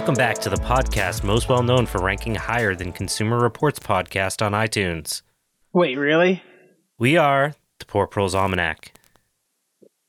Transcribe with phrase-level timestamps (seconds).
[0.00, 4.40] Welcome back to the podcast most well known for ranking higher than Consumer Reports podcast
[4.40, 5.20] on iTunes.
[5.74, 6.42] Wait, really?
[6.98, 8.94] We are the Poor Proles Almanac.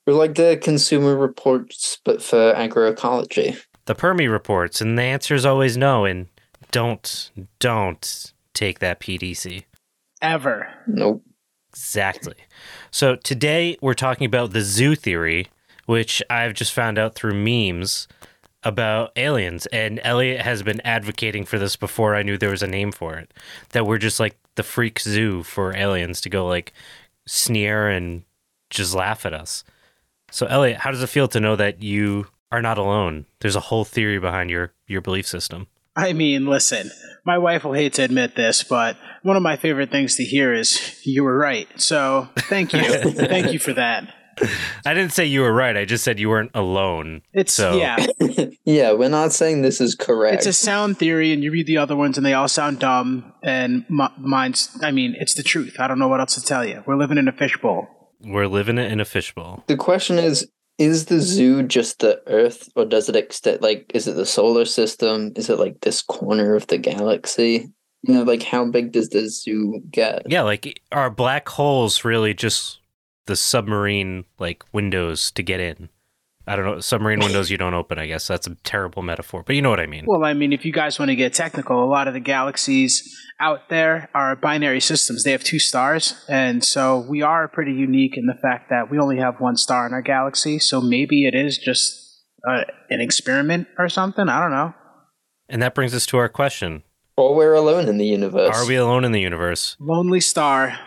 [0.07, 3.61] We're like the Consumer Reports, but for agroecology.
[3.83, 6.05] The Permi reports, and the answer is always no.
[6.05, 6.27] And
[6.71, 7.29] don't,
[7.59, 9.65] don't take that PDC.
[10.21, 10.69] Ever.
[10.87, 11.21] Nope.
[11.73, 12.35] Exactly.
[12.91, 15.49] So today we're talking about the zoo theory,
[15.85, 18.07] which I've just found out through memes
[18.63, 19.65] about aliens.
[19.67, 23.15] And Elliot has been advocating for this before I knew there was a name for
[23.15, 23.33] it.
[23.69, 26.73] That we're just like the freak zoo for aliens to go like
[27.25, 28.23] sneer and
[28.69, 29.63] just laugh at us.
[30.31, 33.25] So Elliot, how does it feel to know that you are not alone?
[33.39, 35.67] There's a whole theory behind your your belief system.
[35.95, 36.89] I mean, listen,
[37.25, 40.53] my wife will hate to admit this, but one of my favorite things to hear
[40.53, 41.67] is you were right.
[41.75, 42.81] So thank you.
[43.11, 44.13] thank you for that.
[44.85, 45.75] I didn't say you were right.
[45.77, 47.21] I just said you weren't alone.
[47.33, 48.05] It's, So- yeah,
[48.65, 50.35] yeah, we're not saying this is correct.
[50.37, 53.33] it's a sound theory, and you read the other ones, and they all sound dumb.
[53.43, 55.75] And m- mine's, I mean, it's the truth.
[55.79, 56.83] I don't know what else to tell you.
[56.85, 57.87] We're living in a fishbowl.
[58.23, 59.63] We're living it in a fishbowl.
[59.67, 64.07] the question is is the zoo just the earth or does it extend like is
[64.07, 67.71] it the solar system is it like this corner of the galaxy
[68.03, 72.33] you know like how big does the zoo get Yeah, like are black holes really
[72.33, 72.79] just
[73.31, 75.89] the submarine like windows to get in?
[76.47, 76.79] I don't know.
[76.79, 78.27] Submarine windows you don't open, I guess.
[78.27, 80.05] That's a terrible metaphor, but you know what I mean.
[80.07, 83.15] Well, I mean, if you guys want to get technical, a lot of the galaxies
[83.39, 85.23] out there are binary systems.
[85.23, 88.97] They have two stars, and so we are pretty unique in the fact that we
[88.99, 90.59] only have one star in our galaxy.
[90.59, 94.27] So maybe it is just uh, an experiment or something.
[94.27, 94.73] I don't know.
[95.47, 96.83] And that brings us to our question.
[97.17, 99.77] or we're alone in the universe Are we alone in the universe?
[99.79, 100.77] Lonely star,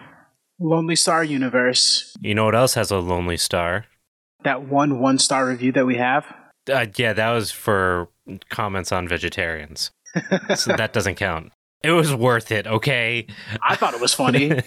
[0.58, 2.14] lonely star universe.
[2.20, 3.86] You know what else has a lonely star?
[4.42, 6.24] That one one star review that we have.
[6.70, 8.08] Uh, yeah, that was for
[8.48, 9.90] comments on vegetarians.
[10.54, 11.52] so that doesn't count.
[11.82, 13.26] It was worth it, okay?
[13.62, 14.62] I thought it was funny.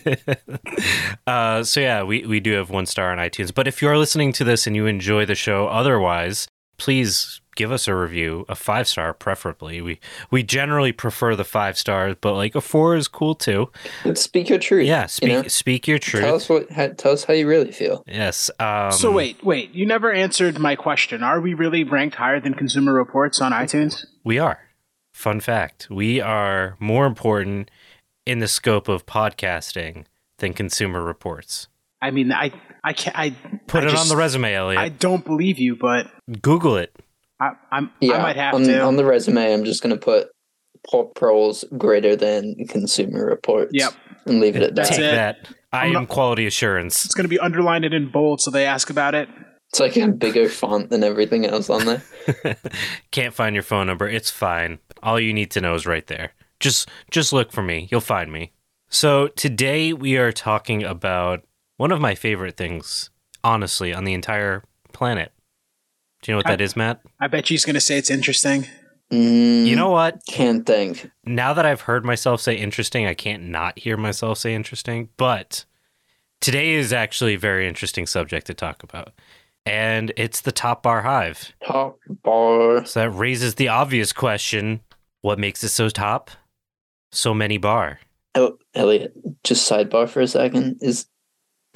[1.27, 3.51] uh, so yeah, we, we do have one star on iTunes.
[3.51, 6.47] But if you're listening to this and you enjoy the show otherwise,
[6.77, 9.81] please give us a review, a five star preferably.
[9.81, 9.99] We
[10.31, 13.69] we generally prefer the five stars, but like a four is cool too.
[14.13, 15.43] speak your truth Yeah, you speak know?
[15.49, 16.23] speak your truth.
[16.23, 18.49] tell us what how, tell us how you really feel yes.
[18.61, 19.73] Um, so wait, wait.
[19.73, 21.21] You never answered my question.
[21.23, 24.05] Are we really ranked higher than Consumer Reports on iTunes?
[24.23, 24.59] we are.
[25.13, 27.69] Fun fact: we are more important
[28.25, 30.05] in the scope of podcasting
[30.37, 31.67] than Consumer Reports.
[31.99, 32.51] I mean, I
[32.83, 33.17] I can't.
[33.17, 33.31] I
[33.65, 34.79] Put I it just- on the resume, Elliot.
[34.79, 36.05] I don't believe you, but
[36.41, 36.95] Google it.
[37.39, 38.81] I, I'm yeah I might have on, to.
[38.81, 40.27] on the resume i'm just going to put
[40.89, 43.93] poor proles greater than consumer reports Yep.
[44.25, 45.11] and leave it at that That's Take it.
[45.11, 45.47] that.
[45.73, 47.03] I I'm am not- quality assurance.
[47.05, 49.27] it's going to be underlined and in bold, so they ask about it.
[49.69, 52.01] it's like a bigger font than everything else on there
[53.11, 54.07] Can't find your phone number.
[54.07, 54.79] It's fine.
[55.03, 56.31] All you need to know is right there.
[56.59, 57.87] Just just look for me.
[57.91, 58.53] You'll find me.
[58.89, 61.43] So today we are talking about
[61.77, 63.09] one of my favorite things,
[63.43, 65.31] honestly, on the entire planet.
[66.21, 67.01] Do you know what that is, Matt?
[67.19, 68.65] I bet she's going to say it's interesting.
[69.11, 70.19] Mm, You know what?
[70.27, 74.53] can't think Now that I've heard myself say interesting, I can't not hear myself say
[74.53, 75.09] interesting.
[75.15, 75.63] But
[76.41, 79.13] today is actually a very interesting subject to talk about.
[79.65, 81.53] And it's the top bar hive.
[81.65, 84.81] top bar So that raises the obvious question
[85.21, 86.31] what makes it so top?
[87.11, 87.99] So many bar.
[88.35, 89.13] Oh, Elliot,
[89.43, 90.77] just sidebar for a second.
[90.81, 91.07] Is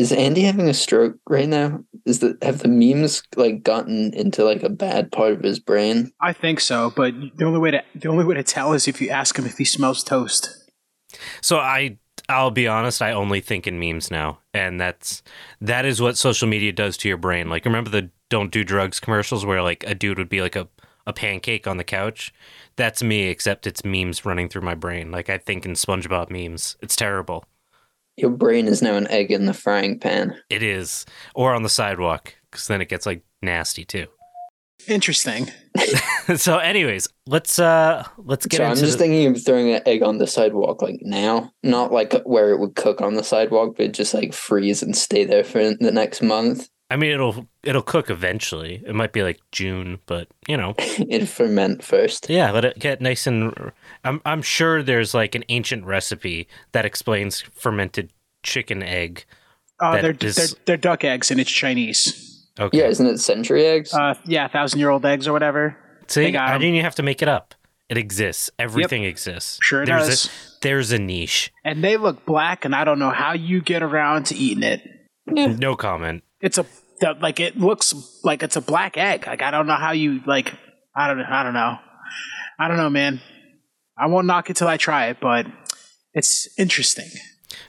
[0.02, 1.84] is Andy having a stroke right now?
[2.08, 6.12] Is the have the memes like gotten into like a bad part of his brain?
[6.20, 9.00] I think so, but the only way to the only way to tell is if
[9.00, 10.58] you ask him if he smells toast.
[11.42, 14.40] So I I'll be honest, I only think in memes now.
[14.56, 15.22] And that's
[15.62, 17.48] that is what social media does to your brain.
[17.48, 20.68] Like remember the don't do drugs commercials where like a dude would be like a,
[21.06, 22.34] a pancake on the couch?
[22.76, 25.12] That's me, except it's memes running through my brain.
[25.12, 26.76] Like I think in SpongeBob memes.
[26.82, 27.46] It's terrible.
[28.22, 30.36] Your brain is now an egg in the frying pan.
[30.50, 31.06] It is.
[31.34, 34.08] Or on the sidewalk, because then it gets like nasty too.
[34.88, 35.50] Interesting.
[36.36, 40.02] so anyways, let's uh let's get so I'm just the- thinking of throwing an egg
[40.02, 43.92] on the sidewalk like now, not like where it would cook on the sidewalk, but
[43.92, 46.68] just like freeze and stay there for the next month.
[46.90, 48.84] I mean, it'll it'll cook eventually.
[48.86, 52.30] It might be like June, but you know, it ferment first.
[52.30, 53.54] yeah, let it get nice and.
[54.04, 58.12] I'm I'm sure there's like an ancient recipe that explains fermented
[58.44, 59.26] chicken egg.
[59.80, 62.28] Uh, they're, is- they're they're duck eggs and it's Chinese.
[62.60, 63.94] Okay, Yeah, isn't it century eggs?
[63.94, 65.78] Uh, yeah, thousand year old eggs or whatever.
[66.08, 66.60] see, they got I 'em.
[66.62, 67.56] didn't even have to make it up.
[67.90, 68.50] It exists.
[68.58, 69.60] Everything exists.
[69.62, 70.26] Sure it there's does.
[70.28, 70.30] A,
[70.62, 71.52] there's a niche.
[71.66, 74.82] And they look black, and I don't know how you get around to eating it.
[75.28, 76.24] No comment.
[76.42, 76.66] It's a
[77.02, 77.94] that, like it looks
[78.24, 79.28] like it's a black egg.
[79.28, 80.54] Like I don't know how you like.
[80.96, 81.78] I don't I don't know.
[82.60, 83.20] I don't know, man.
[83.98, 85.46] I won't knock it till I try it, but
[86.14, 87.10] it's interesting.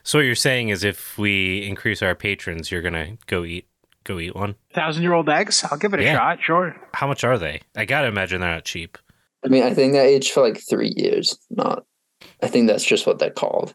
[0.03, 3.67] So what you're saying is, if we increase our patrons, you're gonna go eat
[4.05, 4.33] go eat.
[4.75, 5.65] Thousand year old eggs?
[5.71, 6.15] I'll give it a Yeah.
[6.17, 6.77] shot, sure.
[6.95, 7.61] How much are they?
[7.77, 8.99] I gotta imagine they're not cheap.
[9.45, 11.37] I mean, I think they aged for like three years.
[11.51, 11.85] Not.
[12.43, 13.75] I think that's just what they're called.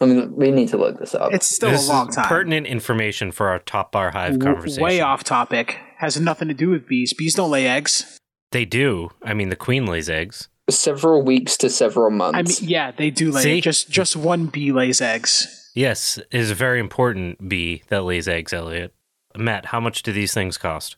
[0.00, 1.32] I mean, we need to look this up.
[1.32, 2.26] It's still this a long is time.
[2.28, 4.82] pertinent information for our top bar hive W- conversation.
[4.84, 5.76] Way off topic.
[5.98, 7.12] Has nothing to do with bees.
[7.14, 8.18] Bees don't lay eggs.
[8.52, 9.10] They do.
[9.22, 10.48] I mean, the queen lays eggs.
[10.70, 12.60] Several weeks to several months.
[12.60, 13.42] I mean, yeah, they do lay.
[13.42, 13.60] See?
[13.60, 15.70] Just just one bee lays eggs.
[15.74, 18.94] Yes, it is a very important bee that lays eggs, Elliot.
[19.36, 20.96] Matt, how much do these things cost?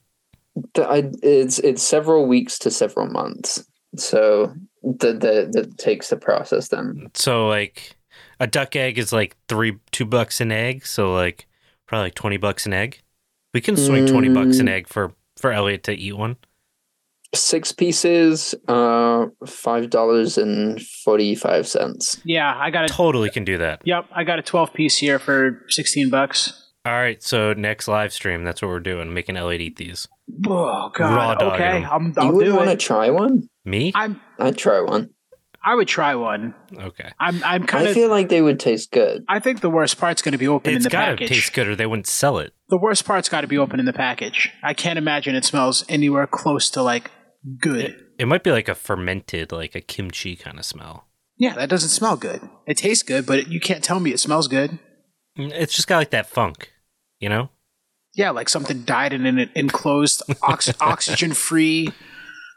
[0.74, 3.64] The- I, it's it's several weeks to several months.
[3.96, 7.10] So that that that takes to process them.
[7.14, 7.96] So, like,
[8.38, 10.86] a duck egg is like three, two bucks an egg.
[10.86, 11.46] So, like,
[11.86, 13.02] probably like 20 bucks an egg.
[13.52, 14.70] We can swing 20 bucks an Mm.
[14.70, 16.36] egg for, for Elliot to eat one.
[17.32, 22.20] Six pieces, uh, five dollars and forty five cents.
[22.24, 22.88] Yeah, I got it.
[22.90, 23.82] Totally can do that.
[23.84, 26.72] Yep, I got a twelve piece here for sixteen bucks.
[26.84, 27.22] All right.
[27.22, 30.08] So, next live stream, that's what we're doing, making Elliot eat these.
[30.48, 31.38] Oh god.
[31.38, 31.84] dog okay.
[31.84, 33.48] I'm, You I'll would want to try one?
[33.64, 33.92] Me?
[33.94, 34.20] I'm.
[34.38, 35.10] I'd try one.
[35.62, 36.54] I would try one.
[36.74, 37.10] Okay.
[37.20, 37.44] I'm.
[37.44, 37.90] I'm kind of.
[37.90, 39.22] I feel like they would taste good.
[39.28, 41.28] I think the worst part's going to be open It's in the got to package.
[41.28, 42.54] taste good or they wouldn't sell it.
[42.70, 44.50] The worst part's got to be open in the package.
[44.64, 47.10] I can't imagine it smells anywhere close to like
[47.58, 47.84] good.
[47.84, 51.06] It, it might be like a fermented, like a kimchi kind of smell.
[51.38, 52.40] yeah, that doesn't smell good.
[52.66, 54.78] It tastes good, but you can't tell me it smells good.
[55.38, 56.70] Mm, It's just got like that funk,
[57.18, 57.50] you know?
[58.14, 61.88] Yeah, like something died in an enclosed ox- oxygen free.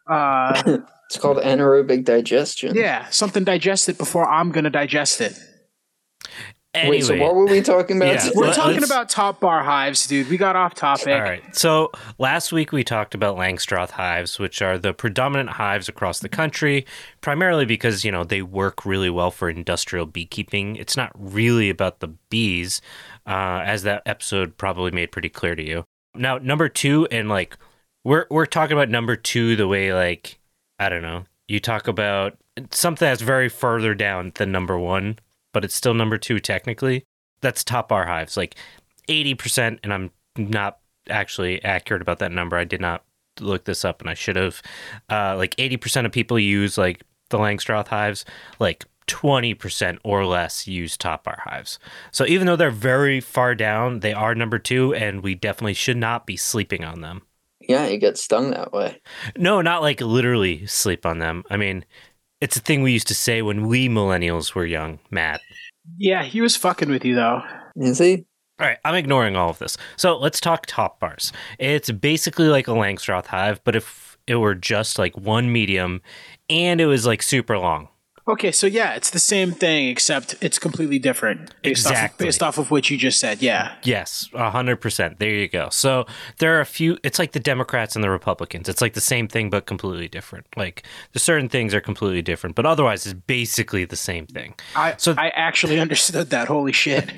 [0.09, 2.75] Uh, It's called anaerobic digestion.
[2.75, 5.37] yeah, something digested before I'm gonna digest it.
[6.75, 8.15] Anyway, Wait, so what were we talking about?
[8.15, 10.27] Yeah, We're talking let's- about top bar hives, dude.
[10.27, 11.07] We got off topic.
[11.07, 11.55] all right.
[11.55, 16.29] So last week we talked about Langstroth hives, which are the predominant hives across the
[16.29, 16.87] country,
[17.21, 20.75] primarily because, you know, they work really well for industrial beekeeping.
[20.75, 22.81] It's not really about the bees,
[23.27, 25.83] uh, as that episode probably made pretty clear to you.
[26.15, 27.55] Now, number two, and like,
[28.03, 30.39] we're, we're talking about number two the way, like,
[30.79, 32.35] I don't know, you talk about
[32.71, 35.19] something that's very further down than number one,
[35.53, 37.03] but it's still number two technically.
[37.41, 38.55] That's top bar hives, like
[39.09, 40.79] 80%, and I'm not
[41.09, 42.57] actually accurate about that number.
[42.57, 43.03] I did not
[43.39, 44.61] look this up and I should have.
[45.09, 48.25] Uh, like 80% of people use like the Langstroth hives,
[48.59, 51.79] like 20% or less use top bar hives.
[52.11, 55.97] So even though they're very far down, they are number two, and we definitely should
[55.97, 57.23] not be sleeping on them.
[57.59, 59.01] yeah, you get stung that way.
[59.37, 61.43] No, not like literally sleep on them.
[61.49, 61.85] I mean,
[62.43, 65.39] it's a thing we used to say when we millennials were young, Matt.
[65.97, 67.41] Yeah, he was fucking with you though.
[67.77, 68.25] Is he?
[68.59, 69.77] All right, I'm ignoring all of this.
[69.95, 71.31] So let's talk top bars.
[71.57, 76.01] It's basically like a Langstroth hive, but if it were just like one medium
[76.49, 77.87] and it was like super long.
[78.25, 81.53] Okay, so yeah, it's the same thing except it's completely different.
[81.61, 82.23] Based Off Exactly.
[82.23, 83.41] of, based off of what you just said.
[83.41, 83.75] Yeah.
[83.83, 85.19] Yes, 100%.
[85.19, 85.67] There you go.
[85.71, 86.05] So
[86.39, 88.69] there are a few, it's like the Democrats and the Republicans.
[88.69, 90.45] It's like the same thing, but completely different.
[90.55, 94.55] Like the certain things are completely different, but otherwise it's basically the same thing.
[94.73, 96.47] I So- I actually understood that.
[96.47, 97.11] Holy shit.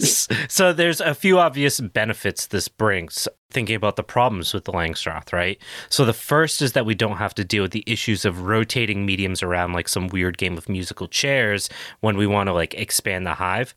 [0.50, 5.32] so there's a few obvious benefits this brings thinking about the problems with the Langstroth,
[5.32, 5.58] right?
[5.88, 9.06] So the first is that we don't have to deal with the issues of rotating
[9.06, 11.68] mediums around like some weird game of musical chairs
[12.00, 13.74] when we want to like expand the hive.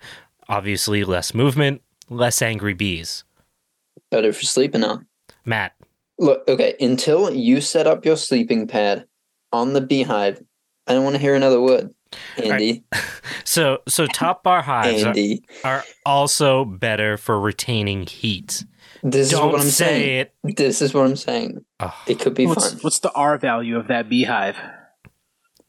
[0.48, 3.24] Obviously less movement, less angry bees.
[4.10, 5.06] Better for sleeping on.
[5.46, 5.74] Matt,
[6.20, 9.06] Look, okay, until you set up your sleeping pad
[9.54, 10.44] on the beehive,
[10.86, 11.94] I don't want to hear another word.
[12.44, 12.84] Andy,
[13.46, 18.66] so so top bar hives are, Andy, are also better for retaining heat.
[19.04, 20.28] This Don't is what I'm say saying.
[20.44, 20.58] it.
[20.58, 21.66] This is what I'm saying.
[21.80, 21.96] Oh.
[22.08, 22.80] It could be what's, fun.
[22.82, 24.58] what's the R value of that beehive?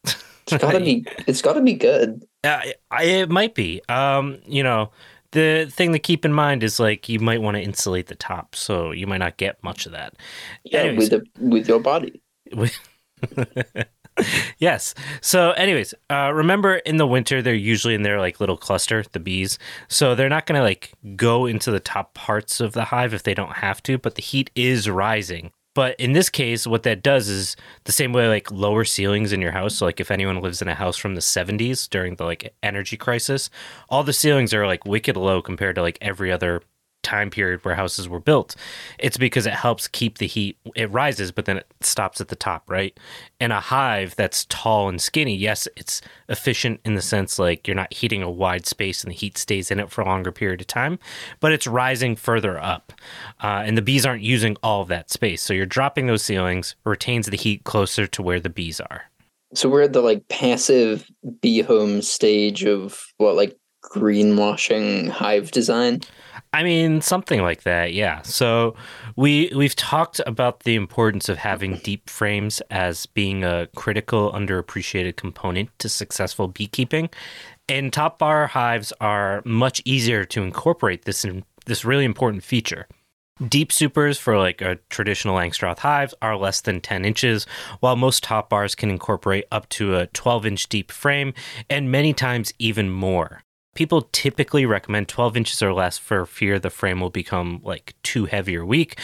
[0.03, 1.05] It's gotta be.
[1.27, 2.25] It's gotta be good.
[2.43, 2.61] Uh,
[2.99, 3.81] it might be.
[3.87, 4.91] Um, you know,
[5.31, 8.55] the thing to keep in mind is like you might want to insulate the top,
[8.55, 10.15] so you might not get much of that.
[10.65, 11.09] Yeah, Anyways.
[11.11, 12.21] with the with your body.
[14.59, 14.93] yes.
[15.21, 19.19] So, anyways, uh, remember in the winter they're usually in their like little cluster, the
[19.19, 19.57] bees.
[19.87, 23.33] So they're not gonna like go into the top parts of the hive if they
[23.33, 23.97] don't have to.
[23.97, 25.51] But the heat is rising.
[25.73, 29.39] But in this case, what that does is the same way like lower ceilings in
[29.39, 29.75] your house.
[29.75, 32.97] So like if anyone lives in a house from the 70s during the like energy
[32.97, 33.49] crisis,
[33.87, 36.61] all the ceilings are like wicked low compared to like every other
[37.03, 38.55] time period where houses were built.
[38.99, 40.57] It's because it helps keep the heat.
[40.75, 42.97] It rises, but then it stops at the top, right?
[43.39, 47.75] And a hive that's tall and skinny, yes, it's efficient in the sense like you're
[47.75, 50.61] not heating a wide space and the heat stays in it for a longer period
[50.61, 50.99] of time,
[51.39, 52.93] but it's rising further up.
[53.41, 55.41] Uh, and the bees aren't using all of that space.
[55.41, 59.03] So you're dropping those ceilings, retains the heat closer to where the bees are.
[59.53, 61.09] So we're at the like passive
[61.41, 66.01] bee home stage of what like greenwashing hive design.
[66.53, 68.21] I mean, something like that, yeah.
[68.23, 68.75] So
[69.15, 75.15] we we've talked about the importance of having deep frames as being a critical, underappreciated
[75.15, 77.09] component to successful beekeeping,
[77.69, 82.85] and top bar hives are much easier to incorporate this in, this really important feature.
[83.47, 87.47] Deep supers for like a traditional Langstroth hive are less than 10 inches,
[87.79, 91.33] while most top bars can incorporate up to a 12 inch deep frame
[91.69, 93.41] and many times even more.
[93.75, 98.25] People typically recommend 12 inches or less for fear the frame will become like too
[98.25, 98.99] heavy or weak.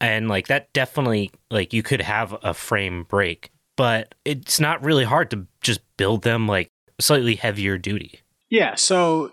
[0.00, 5.04] And like that definitely, like you could have a frame break, but it's not really
[5.04, 6.68] hard to just build them like
[7.00, 8.20] slightly heavier duty.
[8.50, 9.32] Yeah, so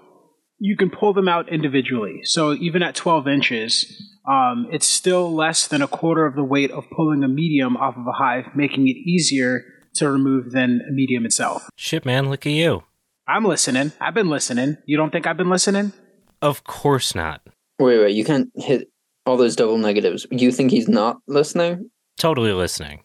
[0.60, 2.22] you can pull them out individually.
[2.24, 3.86] So even at 12 inches,
[4.30, 7.96] um, it's still less than a quarter of the weight of pulling a medium off
[7.98, 9.64] of a hive, making it easier
[9.96, 11.68] to remove than a medium itself.
[11.76, 12.84] Shit, man, look at you.
[13.30, 13.92] I'm listening.
[14.02, 14.78] I've been listening.
[14.88, 15.94] You don't think I've been listening?
[16.42, 17.42] Of course not.
[17.78, 18.88] Wait, wait, you can't hit
[19.24, 20.26] all those double negatives.
[20.32, 21.92] You think he's not listening?
[22.18, 23.04] Totally listening.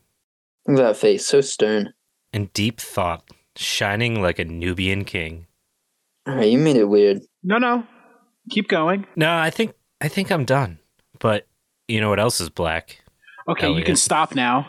[0.66, 1.92] Look at that face, so stern.
[2.32, 3.22] In deep thought,
[3.54, 5.46] shining like a Nubian king.
[6.26, 7.20] Alright, you made it weird.
[7.42, 7.86] No, no.
[8.48, 9.06] Keep going.
[9.16, 10.78] No, I think I think I'm done.
[11.20, 11.46] But
[11.86, 13.04] you know what else is black?
[13.46, 14.68] Okay, oh, you can stop now.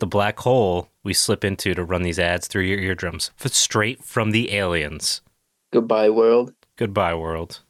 [0.00, 3.30] The black hole we slip into to run these ads through your eardrums.
[3.42, 5.22] F- Straight from the aliens.
[5.72, 6.52] Goodbye, world.
[6.76, 7.60] Goodbye, world.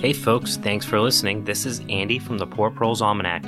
[0.00, 1.44] Hey, folks, thanks for listening.
[1.44, 3.44] This is Andy from the Poor Proles Almanac.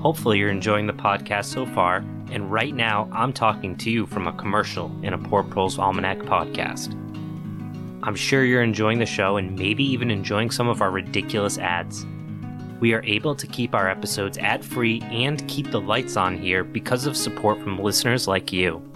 [0.00, 1.96] Hopefully, you're enjoying the podcast so far,
[2.30, 6.18] and right now, I'm talking to you from a commercial in a Poor Proles Almanac
[6.18, 6.92] podcast.
[8.04, 12.06] I'm sure you're enjoying the show and maybe even enjoying some of our ridiculous ads.
[12.84, 16.62] We are able to keep our episodes ad free and keep the lights on here
[16.62, 18.86] because of support from listeners like you.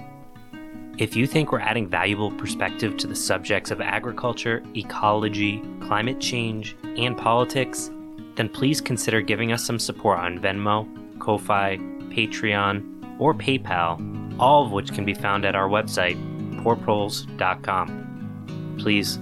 [0.99, 6.77] If you think we're adding valuable perspective to the subjects of agriculture, ecology, climate change,
[6.99, 7.91] and politics,
[8.35, 10.87] then please consider giving us some support on Venmo,
[11.19, 11.79] Ko-fi,
[12.11, 16.19] Patreon, or PayPal, all of which can be found at our website,
[16.63, 18.77] poorproles.com.
[18.79, 19.19] Please,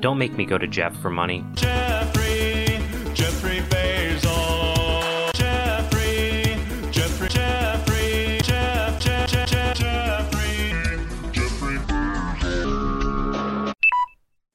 [0.00, 1.42] don't make me go to Jeff for money.
[1.54, 1.85] Jeffrey,
[3.16, 5.32] Jeffrey Bezos.
[5.32, 6.58] Jeffrey,
[6.90, 10.74] Jeffrey, Jeffrey, Jeff, Jeff, Jeff, Jeff, Jeffrey.
[11.32, 11.78] Jeffrey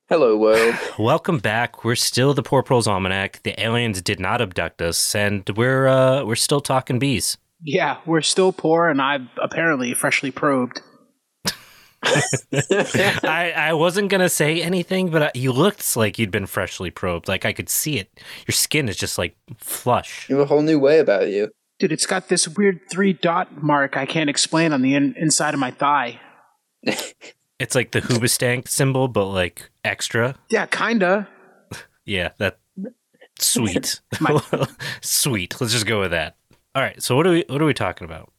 [0.10, 0.76] Hello, world.
[1.00, 1.84] Welcome back.
[1.84, 3.42] We're still the Poor Proles Almanac.
[3.42, 7.38] The aliens did not abduct us, and we're uh, we're still talking bees.
[7.64, 10.82] Yeah, we're still poor, and I'm apparently freshly probed.
[12.04, 17.28] I, I wasn't gonna say anything, but I, you looked like you'd been freshly probed.
[17.28, 18.10] Like I could see it.
[18.48, 20.28] Your skin is just like flush.
[20.30, 21.50] you have a whole new way about you.
[21.80, 25.54] Dude, it's got this weird three dot mark I can't explain on the in- inside
[25.54, 26.20] of my thigh.
[27.60, 30.36] It's like the Hoobastank symbol, but like extra.
[30.50, 31.28] Yeah, kinda.
[32.06, 32.58] Yeah, that
[33.38, 34.42] sweet, My-
[35.02, 35.62] sweet.
[35.62, 36.38] Let's just go with that.
[36.74, 37.00] All right.
[37.04, 38.34] So what are we what are we talking about?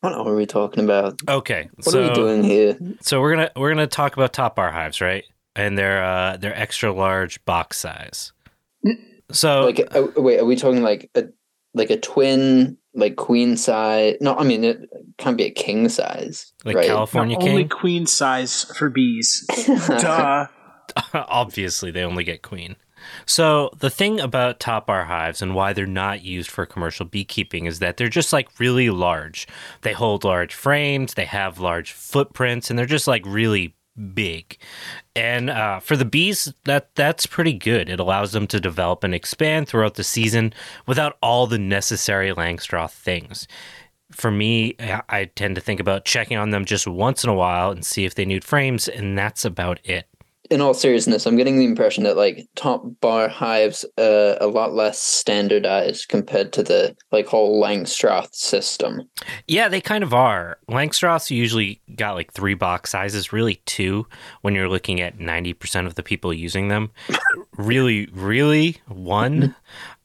[0.00, 1.20] What are we talking about?
[1.28, 1.68] Okay.
[1.74, 2.78] What so are we doing here?
[3.00, 5.24] so we're gonna we're gonna talk about top bar hives, right?
[5.56, 8.32] And they're uh they're extra large box size.
[9.30, 11.24] So Like, uh, wait, are we talking like a
[11.74, 14.16] like a twin, like queen size?
[14.20, 14.88] No, I mean it
[15.18, 16.86] can't be a king size, like right?
[16.86, 19.44] California No, only queen size for bees.
[19.66, 20.46] Duh.
[21.14, 22.76] Obviously, they only get queen.
[23.26, 27.66] So the thing about top bar hives and why they're not used for commercial beekeeping
[27.66, 29.46] is that they're just like really large.
[29.82, 33.74] They hold large frames, they have large footprints, and they're just like really
[34.14, 34.56] big.
[35.16, 37.88] And uh, for the bees, that that's pretty good.
[37.88, 40.52] It allows them to develop and expand throughout the season
[40.86, 43.48] without all the necessary Langstroth things.
[44.10, 47.34] For me, I I tend to think about checking on them just once in a
[47.34, 50.08] while and see if they need frames, and that's about it.
[50.50, 54.72] In all seriousness, I'm getting the impression that like top bar hives are a lot
[54.72, 59.02] less standardized compared to the like whole Langstroth system.
[59.46, 60.58] Yeah, they kind of are.
[60.68, 64.06] Langstroths usually got like three box sizes, really two
[64.42, 66.90] when you're looking at 90% of the people using them.
[67.56, 69.54] really, really one.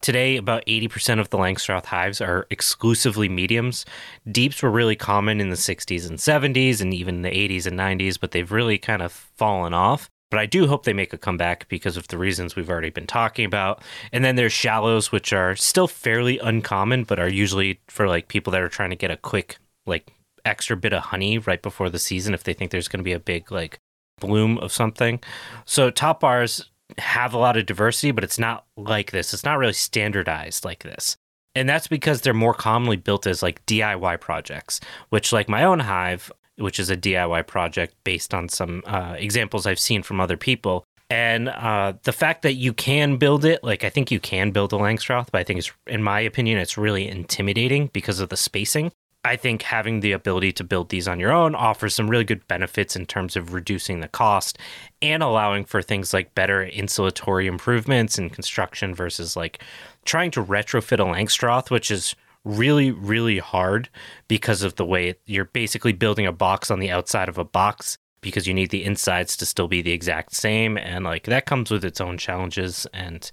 [0.01, 3.85] Today, about 80% of the Langstroth hives are exclusively mediums.
[4.29, 8.19] Deeps were really common in the 60s and 70s and even the 80s and 90s,
[8.19, 10.09] but they've really kind of fallen off.
[10.33, 13.05] But I do hope they make a comeback because of the reasons we've already been
[13.05, 13.83] talking about.
[14.11, 18.49] And then there's shallows, which are still fairly uncommon, but are usually for like people
[18.49, 20.11] that are trying to get a quick, like,
[20.43, 23.13] extra bit of honey right before the season if they think there's going to be
[23.13, 23.77] a big, like,
[24.19, 25.19] bloom of something.
[25.65, 29.35] So top bars have a lot of diversity, but it's not like this.
[29.35, 31.15] It's not really standardized like this.
[31.53, 35.81] And that's because they're more commonly built as like DIY projects, which, like my own
[35.81, 40.37] hive, which is a DIY project based on some uh, examples I've seen from other
[40.37, 40.83] people.
[41.09, 44.73] And uh, the fact that you can build it, like I think you can build
[44.73, 48.37] a Langstroth, but I think it's, in my opinion, it's really intimidating because of the
[48.37, 48.91] spacing.
[49.25, 52.45] I think having the ability to build these on your own offers some really good
[52.47, 54.57] benefits in terms of reducing the cost
[55.01, 59.63] and allowing for things like better insulatory improvements in construction versus like
[60.03, 63.89] trying to retrofit a Langstroth, which is really, really hard
[64.27, 67.97] because of the way you're basically building a box on the outside of a box
[68.21, 70.77] because you need the insides to still be the exact same.
[70.77, 72.87] And like that comes with its own challenges.
[72.93, 73.29] And,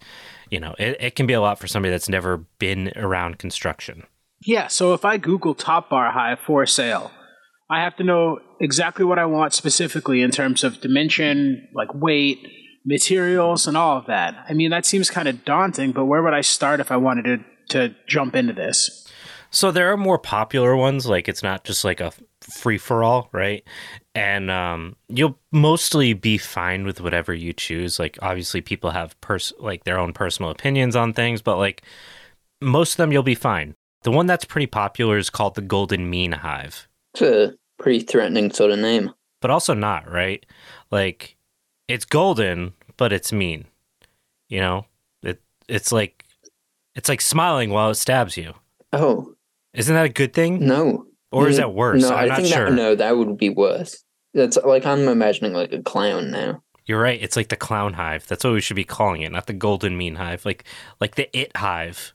[0.50, 4.04] you know, it, it can be a lot for somebody that's never been around construction.
[4.42, 7.10] Yeah, so if I Google top bar hive for sale,
[7.70, 12.38] I have to know exactly what I want specifically in terms of dimension, like weight,
[12.84, 14.34] materials, and all of that.
[14.48, 17.24] I mean, that seems kind of daunting, but where would I start if I wanted
[17.24, 19.06] to, to jump into this?
[19.50, 23.28] So there are more popular ones, like it's not just like a free for all,
[23.32, 23.64] right?
[24.14, 27.98] And um, you'll mostly be fine with whatever you choose.
[27.98, 31.82] Like obviously, people have pers- like their own personal opinions on things, but like
[32.60, 33.74] most of them, you'll be fine.
[34.02, 38.50] The one that's pretty popular is called the Golden Mean Hive, It's a pretty threatening
[38.52, 39.12] sort of name.
[39.42, 40.46] but also not right.
[40.92, 41.36] Like
[41.88, 43.64] it's golden, but it's mean.
[44.48, 44.86] You know,
[45.22, 46.24] it it's like
[47.00, 48.52] it's like smiling while it stabs you.
[48.92, 49.34] Oh
[49.72, 50.66] Isn't that a good thing?
[50.66, 52.02] no, Or is Mm, that worse?
[52.02, 52.66] No, I'm I not think sure.
[52.68, 54.04] that no, that would be worse.
[54.34, 56.62] That's like I'm imagining like a clown now.
[56.84, 57.20] You're right.
[57.22, 58.26] It's like the clown hive.
[58.26, 60.44] That's what we should be calling it, not the golden mean hive.
[60.44, 60.64] Like
[61.00, 62.12] like the it hive.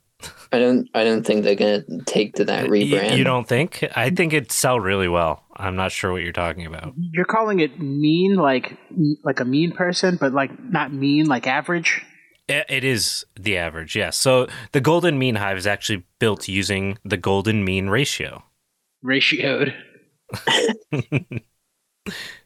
[0.51, 0.87] I don't.
[0.93, 3.17] I don't think they're gonna take to that Y- rebrand.
[3.17, 3.83] You, don't think?
[3.95, 5.43] I think it'd sell really well.
[5.55, 6.93] I'm not sure what you're talking about.
[6.97, 8.77] You're calling it mean, like
[9.23, 12.01] like a mean person, but like not mean, like average.
[12.47, 14.17] It, it is the average, yes.
[14.17, 18.43] So the golden mean hive is actually built using the golden mean ratio.
[19.03, 19.73] Ratioed.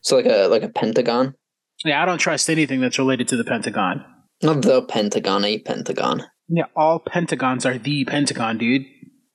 [0.01, 1.35] So like a like a pentagon,
[1.83, 4.05] Yeah, I don't trust anything that's related to the Pentagon.
[4.41, 6.23] not the pentagon, a pentagon.
[6.47, 8.85] Yeah, all pentagons are the Pentagon, dude.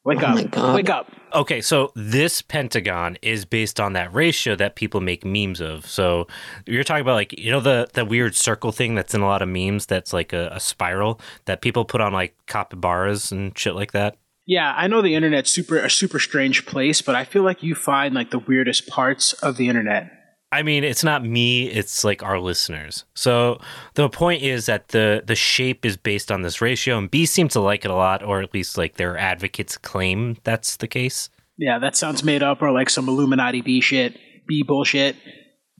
[0.04, 0.54] Wake Oh up.
[0.56, 1.10] my Wake up.
[1.32, 5.86] Okay, so this pentagon is based on that ratio that people make memes of.
[5.86, 6.26] So
[6.66, 9.42] you're talking about like you know the the weird circle thing that's in a lot
[9.42, 13.74] of memes that's like a, a spiral that people put on like capybaras and shit
[13.74, 14.16] like that.
[14.46, 17.74] Yeah, I know the internet's super a super strange place, but I feel like you
[17.74, 20.13] find like the weirdest parts of the internet.
[20.54, 23.04] I mean, it's not me, it's like our listeners.
[23.14, 23.60] So
[23.94, 27.48] the point is that the the shape is based on this ratio and bees seem
[27.48, 31.28] to like it a lot or at least like their advocates claim that's the case.
[31.58, 35.16] Yeah, that sounds made up or like some Illuminati B shit, B bullshit.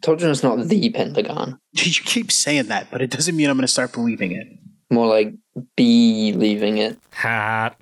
[0.03, 1.61] told you it's not the pentagon.
[1.73, 4.47] You keep saying that, but it doesn't mean I'm going to start believing it.
[4.95, 5.35] More like
[5.77, 6.99] be leaving it.
[7.13, 7.75] Ha,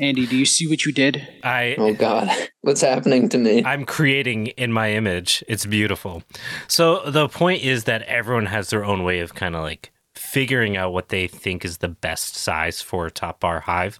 [0.00, 1.26] Andy, do you see what you did?
[1.42, 3.64] I Oh God, what's happening to me?
[3.64, 5.42] I'm creating in my image.
[5.48, 6.22] It's beautiful.
[6.66, 10.76] So the point is that everyone has their own way of kind of like figuring
[10.76, 13.98] out what they think is the best size for a top bar hive.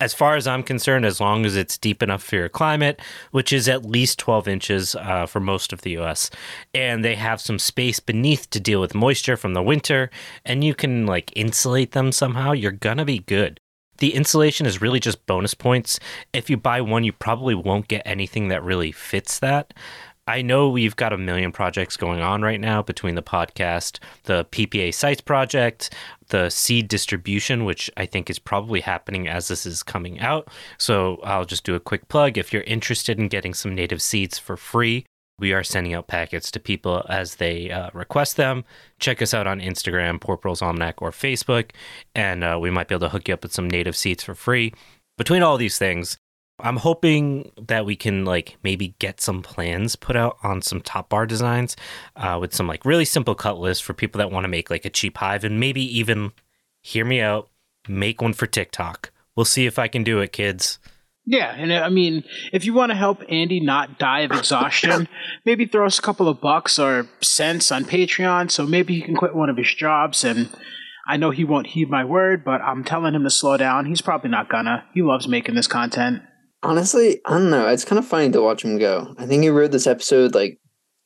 [0.00, 3.00] As far as I'm concerned, as long as it's deep enough for your climate,
[3.32, 6.30] which is at least 12 inches uh, for most of the US,
[6.72, 10.10] and they have some space beneath to deal with moisture from the winter,
[10.44, 13.60] and you can like insulate them somehow, you're gonna be good.
[13.98, 16.00] The insulation is really just bonus points.
[16.32, 19.74] If you buy one, you probably won't get anything that really fits that.
[20.26, 24.44] I know we've got a million projects going on right now between the podcast, the
[24.46, 25.92] PPA sites project,
[26.30, 30.48] the seed distribution, which I think is probably happening as this is coming out.
[30.78, 32.38] So I'll just do a quick plug.
[32.38, 35.04] If you're interested in getting some native seeds for free,
[35.38, 38.64] we are sending out packets to people as they uh, request them.
[38.98, 41.70] Check us out on Instagram, Poor Proles Almanac, or Facebook,
[42.14, 44.34] and uh, we might be able to hook you up with some native seeds for
[44.34, 44.74] free.
[45.16, 46.18] Between all these things,
[46.62, 51.08] I'm hoping that we can like maybe get some plans put out on some top
[51.08, 51.76] bar designs
[52.16, 54.84] uh, with some like really simple cut lists for people that want to make like
[54.84, 56.32] a cheap hive and maybe even
[56.80, 57.48] hear me out,
[57.88, 59.10] make one for TikTok.
[59.36, 60.78] We'll see if I can do it, kids.
[61.26, 65.06] Yeah, and I mean, if you want to help Andy not die of exhaustion,
[65.44, 69.16] maybe throw us a couple of bucks or cents on Patreon so maybe he can
[69.16, 70.24] quit one of his jobs.
[70.24, 70.48] And
[71.06, 73.86] I know he won't heed my word, but I'm telling him to slow down.
[73.86, 74.84] He's probably not gonna.
[74.94, 76.22] He loves making this content.
[76.62, 77.68] Honestly, I don't know.
[77.68, 79.14] It's kind of funny to watch him go.
[79.18, 80.58] I think he wrote this episode like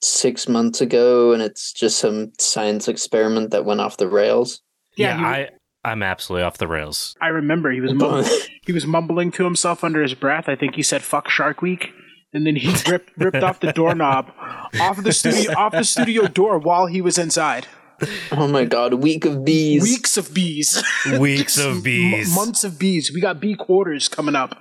[0.03, 4.61] six months ago, and it's just some science experiment that went off the rails.
[4.97, 5.49] Yeah, he- I
[5.85, 7.15] I'm absolutely off the rails.
[7.21, 8.25] I remember he was mum-
[8.67, 10.49] he was mumbling to himself under his breath.
[10.49, 11.91] I think he said "fuck Shark Week,"
[12.33, 14.33] and then he ripped ripped off the doorknob
[14.81, 17.67] off the studio off the studio door while he was inside.
[18.33, 19.83] Oh my god, week of bees.
[19.83, 20.83] Weeks of bees.
[21.21, 22.35] Weeks of M- bees.
[22.35, 23.13] months of bees.
[23.15, 24.61] We got bee quarters coming up.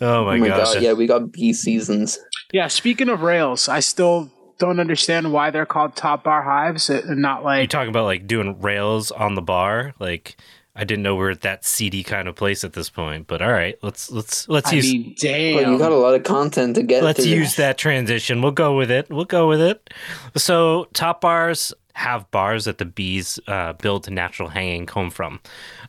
[0.00, 0.74] Oh my, oh my gosh.
[0.74, 2.18] god, yeah, we got bee seasons.
[2.52, 7.20] Yeah, speaking of rails, I still don't understand why they're called top bar hives and
[7.22, 7.58] not like.
[7.58, 9.94] You like talking about like doing rails on the bar?
[9.98, 10.36] Like
[10.78, 13.50] I didn't know we're at that seedy kind of place at this point, but all
[13.50, 15.56] right, let's let's let's I use mean, damn.
[15.56, 17.32] Well, you got a lot of content to get let's through.
[17.32, 18.42] use that transition.
[18.42, 19.10] We'll go with it.
[19.10, 19.90] We'll go with it.
[20.36, 25.40] So top bars have bars that the bees uh, build natural hanging comb from.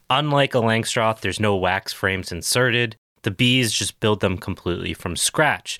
[0.09, 2.97] Unlike a Langstroth, there's no wax frames inserted.
[3.23, 5.79] The bees just build them completely from scratch.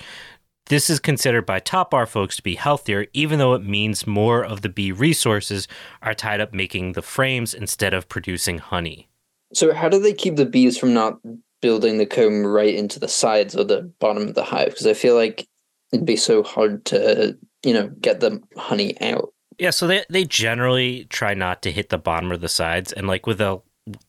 [0.67, 4.45] This is considered by top bar folks to be healthier, even though it means more
[4.45, 5.67] of the bee resources
[6.03, 9.09] are tied up making the frames instead of producing honey.
[9.53, 11.19] So how do they keep the bees from not
[11.61, 14.69] building the comb right into the sides or the bottom of the hive?
[14.69, 15.47] Because I feel like
[15.91, 19.33] it'd be so hard to, you know, get the honey out.
[19.57, 23.07] Yeah, so they they generally try not to hit the bottom or the sides, and
[23.07, 23.61] like with a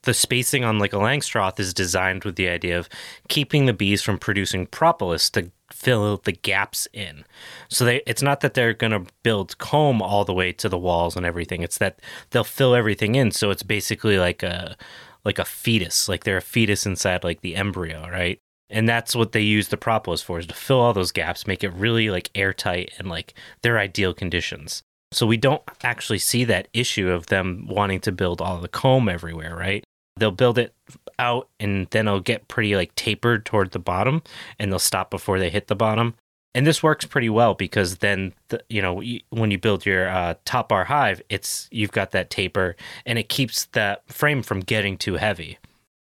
[0.03, 2.88] the spacing on like a Langstroth is designed with the idea of
[3.29, 7.25] keeping the bees from producing propolis to fill the gaps in.
[7.69, 10.79] So they it's not that they're going to build comb all the way to the
[10.79, 11.62] walls and everything.
[11.62, 13.31] It's that they'll fill everything in.
[13.31, 14.77] So it's basically like a
[15.25, 18.38] like a fetus, like they're a fetus inside like the embryo, right?
[18.71, 21.64] And that's what they use the propolis for is to fill all those gaps, make
[21.64, 24.83] it really like airtight and like their ideal conditions.
[25.12, 29.09] So we don't actually see that issue of them wanting to build all the comb
[29.09, 29.85] everywhere, right?
[30.16, 30.75] They'll build it
[31.18, 34.23] out and then it'll get pretty like tapered toward the bottom
[34.59, 36.14] and they'll stop before they hit the bottom.
[36.55, 40.35] And this works pretty well because then, the, you know, when you build your uh,
[40.44, 44.96] top bar hive, it's you've got that taper and it keeps that frame from getting
[44.96, 45.59] too heavy.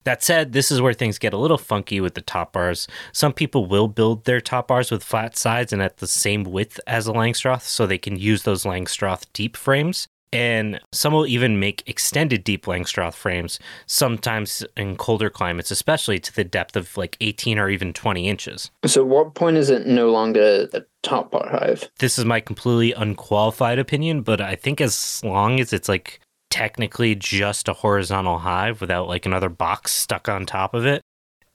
[0.04, 2.88] That said, this is where things get a little funky with the top bars.
[3.12, 6.80] Some people will build their top bars with flat sides and at the same width
[6.88, 10.08] as a Langstroth so they can use those Langstroth deep frames.
[10.34, 16.36] And some will even make extended deep Langstroth frames, sometimes in colder climates, especially to
[16.36, 18.72] the depth of like 18 or even 20 inches.
[18.88, 21.88] So what point is it no longer a top bar hive?
[22.00, 26.20] This is my completely unqualified opinion, but I think as long as it's like
[26.54, 31.02] technically just a horizontal hive without like another box stuck on top of it,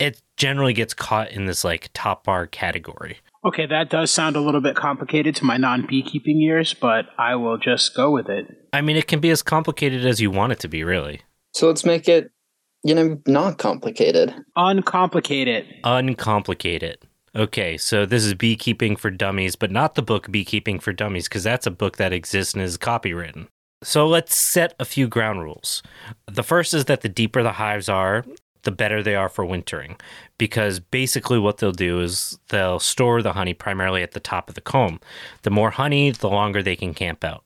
[0.00, 3.18] it generally gets caught in this like top bar category.
[3.44, 7.36] Okay, that does sound a little bit complicated to my non beekeeping ears, but I
[7.36, 8.68] will just go with it.
[8.72, 11.20] I mean, it can be as complicated as you want it to be, really.
[11.54, 12.32] So let's make it,
[12.82, 14.34] you know, not complicated.
[14.56, 15.66] Uncomplicated.
[15.84, 16.98] Uncomplicated.
[17.36, 21.44] Okay, so this is Beekeeping for Dummies, but not the book Beekeeping for Dummies, because
[21.44, 23.46] that's a book that exists and is copywritten.
[23.82, 25.82] So let's set a few ground rules.
[26.26, 28.24] The first is that the deeper the hives are,
[28.64, 29.96] the better they are for wintering,
[30.36, 34.56] because basically what they'll do is they'll store the honey primarily at the top of
[34.56, 34.98] the comb.
[35.42, 37.44] The more honey, the longer they can camp out.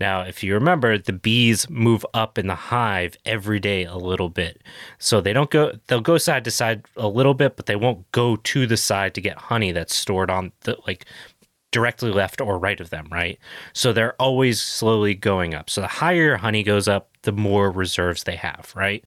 [0.00, 4.30] Now, if you remember, the bees move up in the hive every day a little
[4.30, 4.62] bit.
[4.98, 8.10] So they don't go, they'll go side to side a little bit, but they won't
[8.12, 11.04] go to the side to get honey that's stored on the, like,
[11.74, 13.36] directly left or right of them, right?
[13.72, 15.68] So they're always slowly going up.
[15.68, 19.02] So the higher your honey goes up, the more reserves they have, right?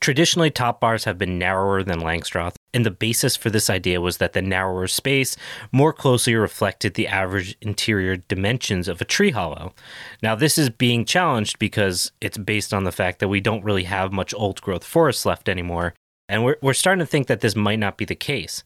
[0.00, 4.16] Traditionally, top bars have been narrower than Langstroth, and the basis for this idea was
[4.16, 5.36] that the narrower space
[5.70, 9.72] more closely reflected the average interior dimensions of a tree hollow.
[10.20, 13.84] Now, this is being challenged because it's based on the fact that we don't really
[13.84, 15.94] have much old growth forest left anymore,
[16.28, 18.64] and we're, we're starting to think that this might not be the case.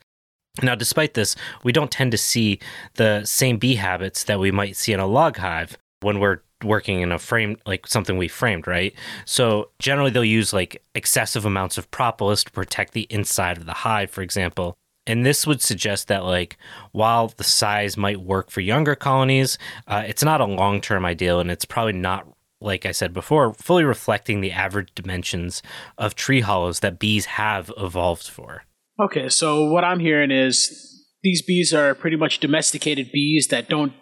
[0.60, 1.34] Now, despite this,
[1.64, 2.58] we don't tend to see
[2.94, 7.00] the same bee habits that we might see in a log hive when we're working
[7.00, 8.94] in a frame, like something we framed, right?
[9.24, 13.72] So, generally, they'll use like excessive amounts of propolis to protect the inside of the
[13.72, 14.74] hive, for example.
[15.06, 16.58] And this would suggest that, like,
[16.92, 21.40] while the size might work for younger colonies, uh, it's not a long term ideal,
[21.40, 22.28] and it's probably not
[22.60, 25.62] like I said before, fully reflecting the average dimensions
[25.98, 28.62] of tree hollows that bees have evolved for.
[29.00, 33.92] Okay, so what I'm hearing is these bees are pretty much domesticated bees that don't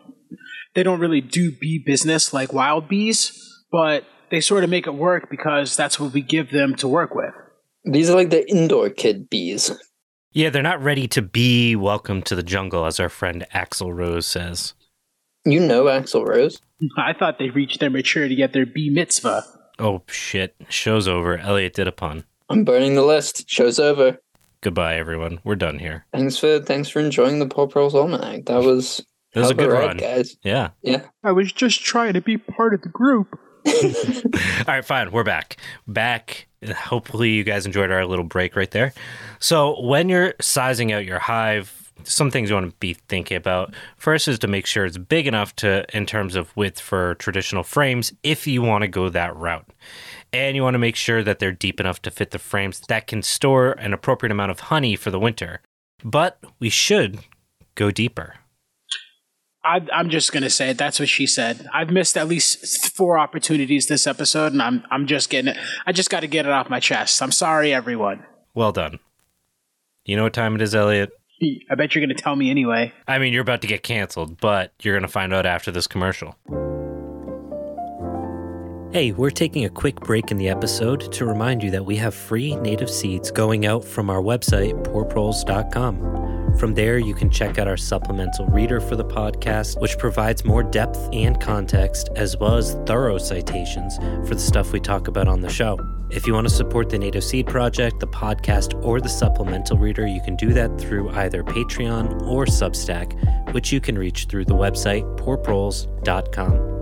[0.75, 3.33] they don't really do bee business like wild bees,
[3.73, 7.15] but they sort of make it work because that's what we give them to work
[7.15, 7.33] with.
[7.85, 9.73] These are like the indoor kid bees.
[10.33, 14.29] Yeah, they're not ready to be welcome to the jungle, as our friend Axl Rose
[14.29, 14.75] says.
[15.45, 16.61] You know Axl Rose?
[16.97, 19.43] I thought they reached their maturity at their bee mitzvah.
[19.79, 21.39] Oh shit, show's over.
[21.39, 22.25] Elliot did a pun.
[22.49, 23.49] I'm burning the list.
[23.49, 24.19] Show's over.
[24.63, 25.41] Goodbye, everyone.
[25.43, 26.05] We're done here.
[26.13, 28.45] Thanks for thanks for enjoying the Poor Proles Almanac.
[28.47, 29.01] That was
[29.35, 29.97] It was a good ride, run.
[29.97, 30.37] guys.
[30.43, 30.71] Yeah.
[30.83, 31.03] Yeah.
[31.25, 33.39] I was just trying to be part of the group.
[33.67, 35.13] All right, fine.
[35.13, 35.57] We're back.
[35.87, 36.47] Back.
[36.77, 38.93] Hopefully, you guys enjoyed our little break right there.
[39.39, 43.75] So, when you're sizing out your hive some things you want to be thinking about.
[43.97, 47.63] First is to make sure it's big enough to, in terms of width for traditional
[47.63, 49.67] frames, if you want to go that route.
[50.33, 53.07] And you want to make sure that they're deep enough to fit the frames that
[53.07, 55.61] can store an appropriate amount of honey for the winter.
[56.05, 57.21] But we should
[57.75, 58.37] go deeper.
[59.63, 60.79] I, I'm just gonna say it.
[60.79, 61.69] That's what she said.
[61.75, 65.59] I've missed at least four opportunities this episode, and I'm I'm just getting it.
[65.87, 67.21] I just got to get it off my chest.
[67.23, 68.25] I'm sorry, everyone.
[68.55, 69.01] Well done.
[70.07, 71.11] You know what time it is, Elliot?
[71.71, 72.93] I bet you're gonna tell me anyway.
[73.07, 75.87] I mean, you're about to get canceled, but you're going to find out after this
[75.87, 76.37] commercial.
[78.93, 82.13] Hey, we're taking a quick break in the episode to remind you that we have
[82.13, 86.57] free native seeds going out from our website, poorproles.com.
[86.59, 90.65] From there, you can check out our supplemental reader for the podcast, which provides more
[90.65, 95.41] depth and context, as well as thorough citations for the stuff we talk about on
[95.41, 95.79] the show.
[96.11, 100.05] If you want to support the Native Seed Project, the podcast, or the supplemental reader,
[100.05, 104.55] you can do that through either Patreon or Substack, which you can reach through the
[104.57, 106.80] website poorproles.com.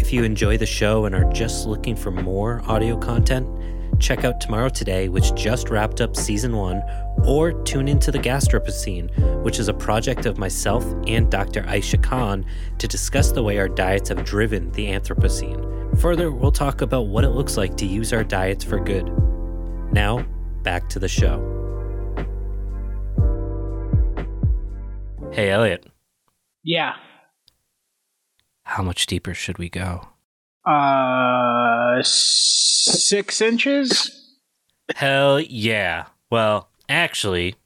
[0.00, 3.46] If you enjoy the show and are just looking for more audio content,
[4.00, 6.82] check out Tomorrow Today, which just wrapped up season one,
[7.24, 9.10] or tune into the Gastropocene,
[9.44, 11.62] which is a project of myself and Dr.
[11.64, 12.46] Aisha Khan
[12.78, 16.00] to discuss the way our diets have driven the Anthropocene.
[16.00, 19.06] Further, we'll talk about what it looks like to use our diets for good.
[19.92, 20.26] Now,
[20.62, 21.46] back to the show.
[25.32, 25.86] Hey, Elliot,
[26.64, 26.94] Yeah.
[28.70, 30.08] How much deeper should we go?
[30.64, 34.38] Uh, six inches.
[34.94, 36.06] Hell yeah.
[36.30, 37.56] Well, actually,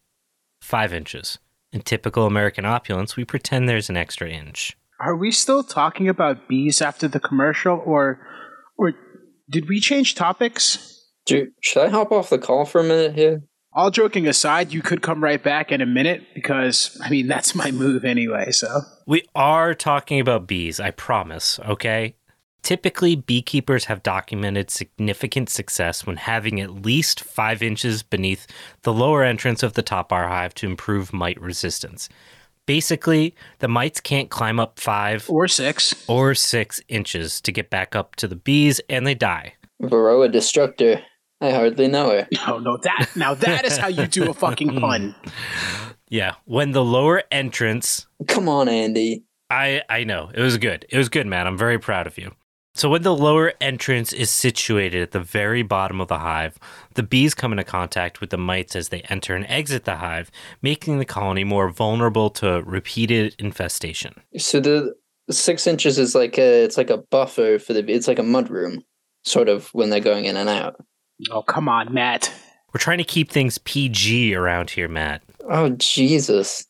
[0.62, 1.38] five inches.
[1.72, 4.76] In typical American opulence, we pretend there's an extra inch.
[4.98, 8.26] Are we still talking about bees after the commercial, or
[8.78, 8.94] or
[9.50, 11.10] did we change topics?
[11.26, 13.42] Do, should I hop off the call for a minute here?
[13.76, 17.54] All joking aside, you could come right back in a minute because I mean that's
[17.54, 18.52] my move anyway.
[18.52, 22.14] So We are talking about bees, I promise, okay?
[22.62, 28.46] Typically, beekeepers have documented significant success when having at least five inches beneath
[28.82, 32.08] the lower entrance of the top bar hive to improve mite resistance.
[32.66, 35.94] Basically, the mites can't climb up five or six.
[36.08, 39.54] or six inches to get back up to the bees and they die.
[39.82, 41.02] Varroa Destructor.
[41.44, 42.28] I hardly know her.
[42.46, 44.80] No, no, that now that is how you do a fucking hmm.
[44.80, 45.14] pun.
[46.08, 49.24] Yeah, when the lower entrance Come on, Andy.
[49.50, 50.30] I I know.
[50.34, 50.86] It was good.
[50.88, 51.46] It was good, man.
[51.46, 52.32] I'm very proud of you.
[52.76, 56.58] So when the lower entrance is situated at the very bottom of the hive,
[56.94, 60.28] the bees come into contact with the mites as they enter and exit the hive,
[60.60, 64.14] making the colony more vulnerable to repeated infestation.
[64.38, 64.94] So the
[65.30, 68.82] six inches is like a it's like a buffer for the it's like a mudroom,
[69.24, 70.74] sort of when they're going in and out.
[71.30, 72.32] Oh come on, Matt.
[72.72, 75.22] We're trying to keep things PG around here, Matt.
[75.48, 76.66] Oh Jesus!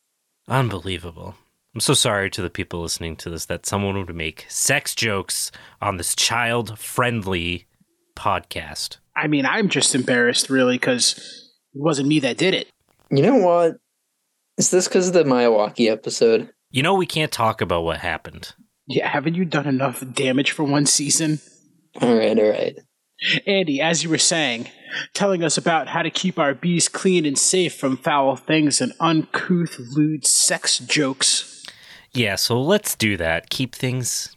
[0.47, 1.35] Unbelievable.
[1.73, 5.51] I'm so sorry to the people listening to this that someone would make sex jokes
[5.81, 7.65] on this child friendly
[8.15, 8.97] podcast.
[9.15, 11.17] I mean, I'm just embarrassed really because
[11.73, 12.69] it wasn't me that did it.
[13.11, 13.77] You know what?
[14.57, 16.49] Is this because of the Milwaukee episode?
[16.71, 18.53] You know, we can't talk about what happened.
[18.87, 21.39] Yeah, haven't you done enough damage for one season?
[22.01, 22.77] All right, all right.
[23.47, 24.69] Andy, as you were saying,
[25.13, 28.93] telling us about how to keep our bees clean and safe from foul things and
[28.99, 31.65] uncouth, lewd sex jokes.
[32.13, 33.49] Yeah, so let's do that.
[33.49, 34.35] Keep things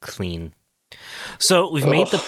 [0.00, 0.54] clean.
[1.38, 2.22] So we've made the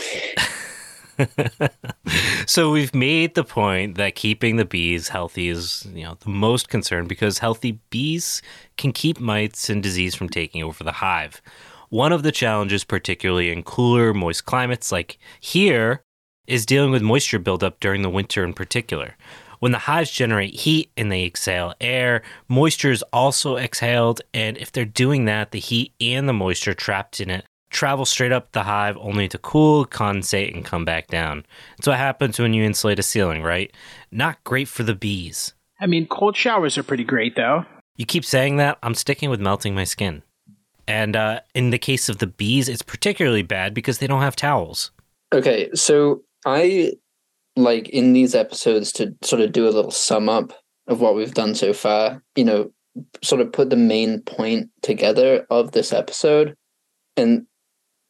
[2.47, 6.69] so we've made the point that keeping the bees healthy is, you know, the most
[6.69, 8.43] concern because healthy bees
[8.77, 11.41] can keep mites and disease from taking over the hive.
[11.89, 16.03] One of the challenges, particularly in cooler, moist climates like here,
[16.47, 19.17] is dealing with moisture buildup during the winter in particular.
[19.59, 24.71] When the hives generate heat and they exhale air, moisture is also exhaled, and if
[24.71, 28.63] they're doing that, the heat and the moisture trapped in it travel straight up the
[28.63, 31.45] hive only to cool, condensate, and come back down.
[31.77, 33.71] That's what happens when you insulate a ceiling, right?
[34.11, 35.55] Not great for the bees.
[35.81, 37.67] I mean, cold showers are pretty great, though.
[37.97, 40.23] You keep saying that, I'm sticking with melting my skin.
[40.89, 44.37] And uh, in the case of the bees, it's particularly bad because they don't have
[44.37, 44.91] towels.
[45.33, 46.93] Okay, so I
[47.57, 50.53] like in these episodes to sort of do a little sum up
[50.87, 52.71] of what we've done so far, you know,
[53.23, 56.55] sort of put the main point together of this episode.
[57.17, 57.47] And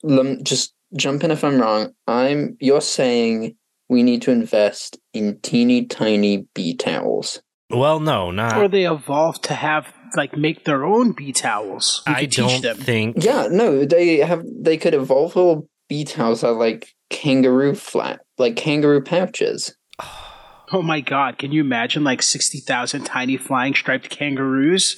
[0.03, 1.93] lem- just jump in if I'm wrong.
[2.07, 3.57] I'm you're saying
[3.89, 7.41] we need to invest in teeny tiny bee towels.
[7.71, 8.57] Well, no, not.
[8.57, 12.03] or they evolve to have, like, make their own bee towels.
[12.07, 12.77] We I could don't teach them.
[12.77, 13.17] think.
[13.25, 18.21] Yeah, no, they have they could evolve little bee towels that are like kangaroo flat,
[18.39, 19.77] like kangaroo pouches.
[20.73, 24.97] Oh my god, can you imagine like 60,000 tiny flying striped kangaroos?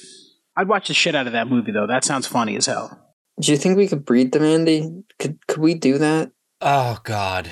[0.57, 1.85] I'd watch the shit out of that movie though.
[1.87, 3.13] That sounds funny as hell.
[3.39, 5.03] Do you think we could breed them, Andy?
[5.19, 6.31] Could could we do that?
[6.59, 7.49] Oh God.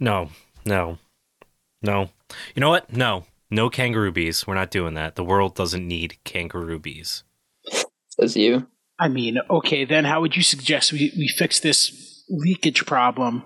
[0.00, 0.30] No,
[0.64, 0.98] no,
[1.82, 2.08] no.
[2.54, 2.92] You know what?
[2.92, 4.46] No, no kangaroo bees.
[4.46, 5.16] We're not doing that.
[5.16, 7.24] The world doesn't need kangaroo bees.
[8.08, 8.66] Says you.
[8.98, 13.44] I mean, okay, then how would you suggest we, we fix this leakage problem?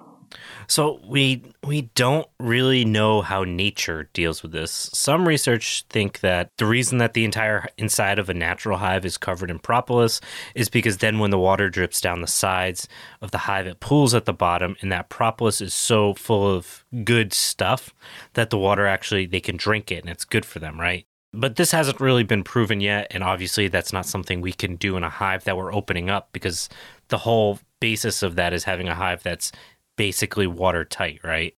[0.66, 4.90] So we we don't really know how nature deals with this.
[4.92, 9.16] Some research think that the reason that the entire inside of a natural hive is
[9.16, 10.20] covered in propolis
[10.54, 12.88] is because then when the water drips down the sides
[13.22, 16.84] of the hive it pools at the bottom and that propolis is so full of
[17.04, 17.94] good stuff
[18.34, 21.06] that the water actually they can drink it and it's good for them, right?
[21.32, 24.96] But this hasn't really been proven yet and obviously that's not something we can do
[24.96, 26.68] in a hive that we're opening up because
[27.08, 29.52] the whole basis of that is having a hive that's
[29.98, 31.52] basically watertight, right?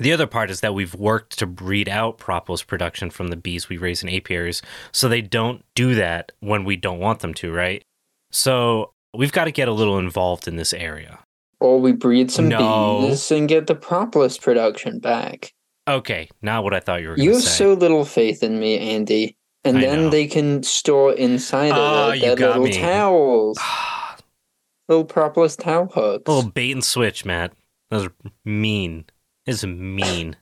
[0.00, 3.68] The other part is that we've worked to breed out propolis production from the bees
[3.68, 7.52] we raise in apiaries so they don't do that when we don't want them to,
[7.52, 7.82] right?
[8.30, 11.18] So we've got to get a little involved in this area.
[11.58, 13.00] Or we breed some No.
[13.08, 15.52] bees and get the propolis production back.
[15.88, 17.56] Okay, not what I thought you were You going have to say.
[17.64, 19.36] so little faith in me, Andy.
[19.64, 20.10] And I then know.
[20.10, 22.72] they can store inside Oh, of ah, their little me.
[22.78, 23.58] towels.
[24.88, 26.26] Little propolis towel hooks.
[26.28, 27.52] little bait and switch, Matt.
[27.90, 28.12] Those are
[28.44, 29.04] mean.
[29.46, 30.36] This is mean.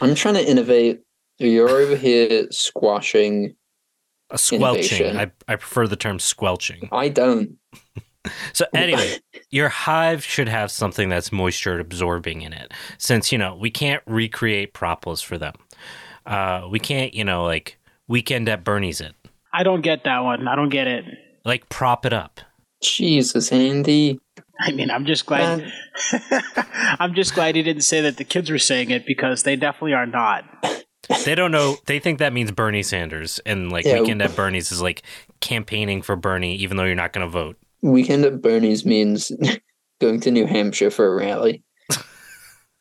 [0.00, 1.02] I'm trying to innovate.
[1.38, 3.56] You're over here squashing.
[4.30, 5.06] A squelching.
[5.06, 5.32] Innovation.
[5.48, 6.88] I, I prefer the term squelching.
[6.92, 7.58] I don't.
[8.52, 9.18] So anyway,
[9.50, 12.72] your hive should have something that's moisture absorbing in it.
[12.98, 15.54] Since, you know, we can't recreate propolis for them.
[16.24, 19.14] Uh, we can't, you know, like weekend at Bernie's it.
[19.52, 20.46] I don't get that one.
[20.46, 21.04] I don't get it.
[21.44, 22.40] Like prop it up.
[22.80, 24.20] Jesus, Andy.
[24.60, 25.70] I mean, I'm just glad.
[26.98, 29.94] I'm just glad he didn't say that the kids were saying it because they definitely
[29.94, 30.44] are not.
[31.24, 34.00] They don't know they think that means Bernie Sanders and like Yeah.
[34.00, 35.02] weekend at Bernie's is like
[35.40, 37.56] campaigning for Bernie even though you're not gonna vote.
[37.82, 39.32] weekend at Bernie's means
[40.00, 41.64] going to New Hampshire for a rally.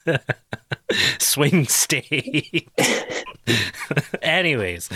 [1.20, 2.70] swing state.
[4.22, 4.90] Anyways,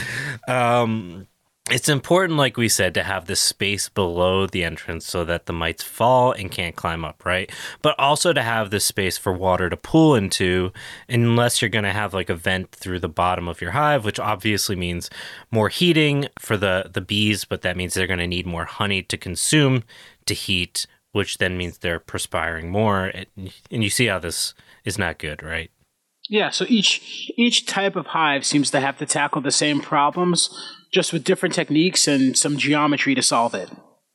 [0.47, 1.27] um,
[1.71, 5.53] it's important, like we said, to have this space below the entrance so that the
[5.53, 7.51] mites fall and can't climb up, right?
[7.81, 10.71] But also to have this space for water to pool into,
[11.09, 14.19] unless you're going to have like a vent through the bottom of your hive, which
[14.19, 15.09] obviously means
[15.49, 19.01] more heating for the, the bees, but that means they're going to need more honey
[19.01, 19.83] to consume
[20.27, 23.11] to heat, which then means they're perspiring more.
[23.15, 25.71] And you see how this is not good, right?
[26.27, 30.49] Yeah, so each each type of hive seems to have to tackle the same problems,
[30.95, 33.69] just with different techniques and some geometry to solve it.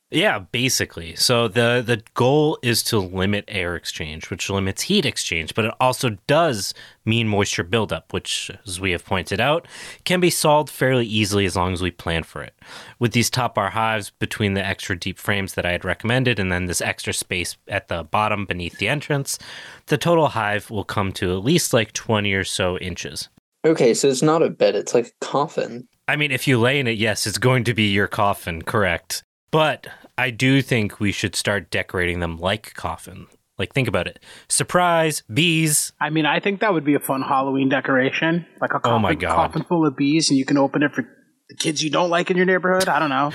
[0.09, 1.15] Yeah, basically.
[1.15, 5.73] So the the goal is to limit air exchange, which limits heat exchange, but it
[5.79, 6.73] also does
[7.05, 9.67] mean moisture buildup, which, as we have pointed out,
[10.03, 12.55] can be solved fairly easily as long as we plan for it.
[12.99, 16.51] With these top bar hives between the extra deep frames that I had recommended, and
[16.51, 19.39] then this extra space at the bottom beneath the entrance,
[19.85, 23.29] the total hive will come to at least like twenty or so inches.
[23.63, 25.87] Okay, so it's not a bed, it's like a coffin.
[26.11, 29.23] I mean, if you lay in it, yes, it's going to be your coffin, correct.
[29.49, 33.27] But I do think we should start decorating them like coffin.
[33.57, 34.19] Like, think about it.
[34.49, 35.93] Surprise, bees.
[36.01, 38.99] I mean, I think that would be a fun Halloween decoration, like a coffin, Oh
[38.99, 39.35] my God.
[39.35, 41.03] coffin full of bees, and you can open it for
[41.47, 42.89] the kids you don't like in your neighborhood.
[42.89, 43.31] I don't know.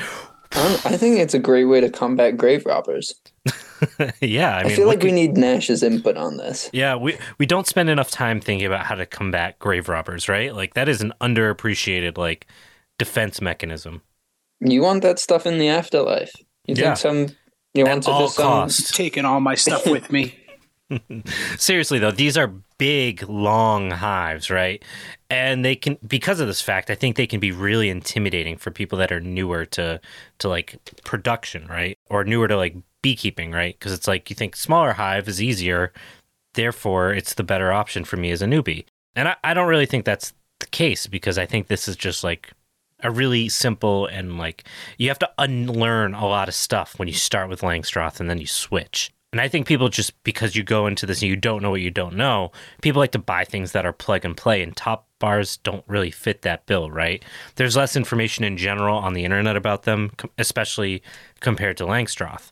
[0.53, 3.15] I, think it's a great way to combat grave robbers.
[4.21, 6.71] yeah, I I, feel like look we at- need Nash's input on this.
[6.73, 10.55] yeah, we we don't spend enough time thinking about how to combat grave robbers, right?
[10.55, 12.47] Like that is an underappreciated like
[12.99, 14.03] defense mechanism.
[14.61, 16.33] You want that stuff in the afterlife.
[16.67, 16.95] You Yeah.
[16.95, 17.37] think some
[17.75, 18.69] you want At to all just some.
[18.95, 20.35] Taking all my stuff with me.
[21.59, 24.83] Seriously though, these are big, long hives, right?
[25.29, 28.71] And they can because of this fact, I think they can be really intimidating for
[28.71, 30.01] people that are newer to
[30.39, 31.99] to like production, right?
[32.09, 33.77] Or newer to like beekeeping, right?
[33.79, 35.93] Because it's like you think smaller hive is easier,
[36.55, 38.85] therefore it's the better option for me as a newbie.
[39.15, 42.23] And I, I don't really think that's the case because I think this is just
[42.23, 42.53] like
[43.03, 44.65] a really simple and like
[44.99, 48.39] you have to unlearn a lot of stuff when you start with Langstroth and then
[48.39, 49.13] you switch.
[49.33, 51.83] And I think people just because you go into this and you don't know what
[51.83, 55.09] you don't know, people like to buy things that are plug and play, and top
[55.19, 57.23] bars don't really fit that bill, right?
[57.57, 61.03] There's less information in general on the internet about them, especially
[61.41, 62.51] compared to Langstroth.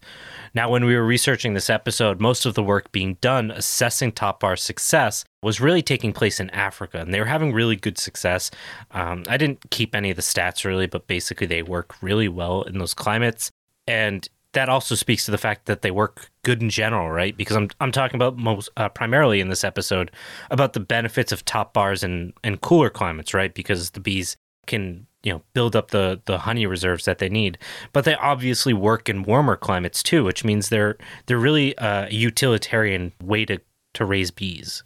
[0.52, 4.40] Now, when we were researching this episode, most of the work being done assessing top
[4.40, 8.50] bar success was really taking place in Africa, and they were having really good success.
[8.90, 12.62] Um, I didn't keep any of the stats really, but basically they work really well
[12.62, 13.50] in those climates.
[13.86, 17.36] And that also speaks to the fact that they work good in general, right?
[17.36, 20.10] Because I'm I'm talking about most uh, primarily in this episode
[20.50, 23.52] about the benefits of top bars and and cooler climates, right?
[23.52, 24.36] Because the bees
[24.66, 27.58] can you know build up the the honey reserves that they need,
[27.92, 33.12] but they obviously work in warmer climates too, which means they're they're really a utilitarian
[33.22, 33.58] way to
[33.94, 34.82] to raise bees.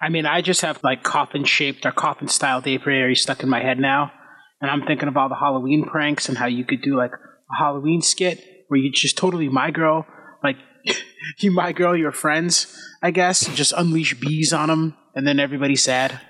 [0.00, 3.60] I mean, I just have like coffin shaped or coffin styled apiary stuck in my
[3.60, 4.12] head now.
[4.60, 7.56] And I'm thinking of all the Halloween pranks and how you could do like a
[7.56, 10.06] Halloween skit where you just totally my girl,
[10.42, 10.56] like
[11.38, 15.40] you my girl your friends, I guess, and just unleash bees on them and then
[15.40, 16.20] everybody's sad.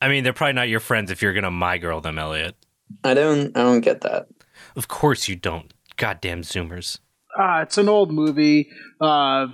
[0.00, 2.56] I mean, they're probably not your friends if you're gonna my girl them, Elliot.
[3.04, 4.26] I don't I don't get that.
[4.74, 5.72] Of course you don't.
[5.96, 6.98] Goddamn Zoomers.
[7.38, 8.68] Uh, it's an old movie.
[9.00, 9.46] Uh,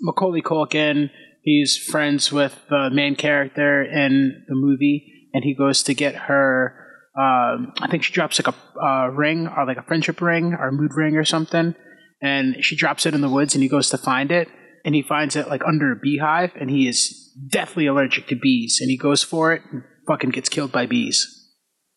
[0.00, 1.10] Macaulay Culkin,
[1.42, 6.74] he's friends with the main character in the movie, and he goes to get her.
[7.18, 10.68] Um, I think she drops like a uh, ring or like a friendship ring or
[10.68, 11.74] a mood ring or something,
[12.22, 14.48] and she drops it in the woods, and he goes to find it,
[14.84, 18.78] and he finds it like under a beehive, and he is deathly allergic to bees,
[18.80, 21.50] and he goes for it, and fucking gets killed by bees.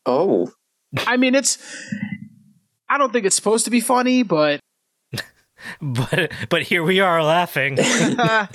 [0.05, 0.51] Oh.
[0.97, 1.57] I mean, it's.
[2.89, 4.59] I don't think it's supposed to be funny, but
[5.81, 7.77] But but here we are laughing.
[7.77, 8.47] yeah.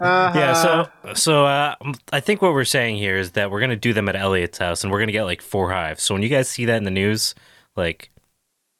[0.00, 1.74] yeah, so so uh,
[2.12, 4.82] I think what we're saying here is that we're gonna do them at Elliot's house,
[4.84, 6.02] and we're gonna get like four hives.
[6.02, 7.34] So when you guys see that in the news,
[7.76, 8.10] like,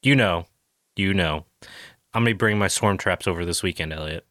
[0.03, 0.47] you know,
[0.95, 1.45] you know,
[2.15, 4.27] I'm gonna bring my swarm traps over this weekend, Elliot.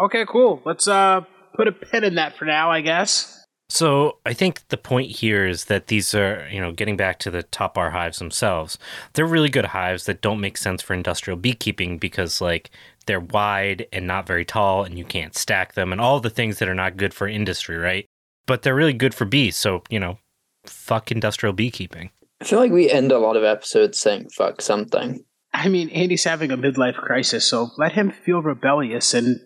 [0.00, 0.62] Okay, cool.
[0.64, 1.22] Let's uh
[1.54, 3.41] put a pin in that for now, I guess.
[3.72, 7.30] So I think the point here is that these are, you know, getting back to
[7.30, 8.76] the top bar hives themselves.
[9.14, 12.68] They're really good hives that don't make sense for industrial beekeeping because like
[13.06, 16.58] they're wide and not very tall and you can't stack them and all the things
[16.58, 18.04] that are not good for industry, right?
[18.46, 19.56] But they're really good for bees.
[19.56, 20.18] So, you know,
[20.66, 22.10] fuck industrial beekeeping.
[22.42, 25.24] I feel like we end a lot of episodes saying fuck something.
[25.54, 29.40] I mean, Andy's having a midlife crisis, so let him feel rebellious and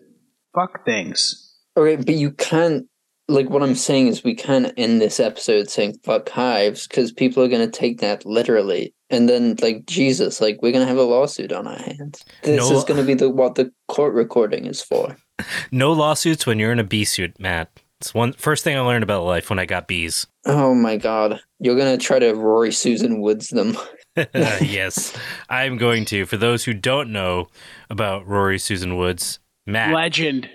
[0.53, 1.55] fuck things.
[1.77, 2.87] Okay, but you can't
[3.27, 7.43] like what I'm saying is we can't end this episode saying fuck hives because people
[7.43, 8.93] are gonna take that literally.
[9.09, 12.23] And then like Jesus, like we're gonna have a lawsuit on our hands.
[12.43, 15.17] This No- is gonna be the what the court recording is for.
[15.71, 17.69] No lawsuits when you're in a bee suit, Matt.
[18.01, 20.25] It's one first thing I learned about life when I got bees.
[20.45, 21.39] Oh my god.
[21.59, 23.77] You're gonna try to Rorie Susan Woods them.
[24.33, 25.13] yes,
[25.47, 26.25] I'm going to.
[26.25, 27.49] For those who don't know
[27.89, 29.93] about Rorie Susan Woods, Matt.
[29.93, 30.49] Legend.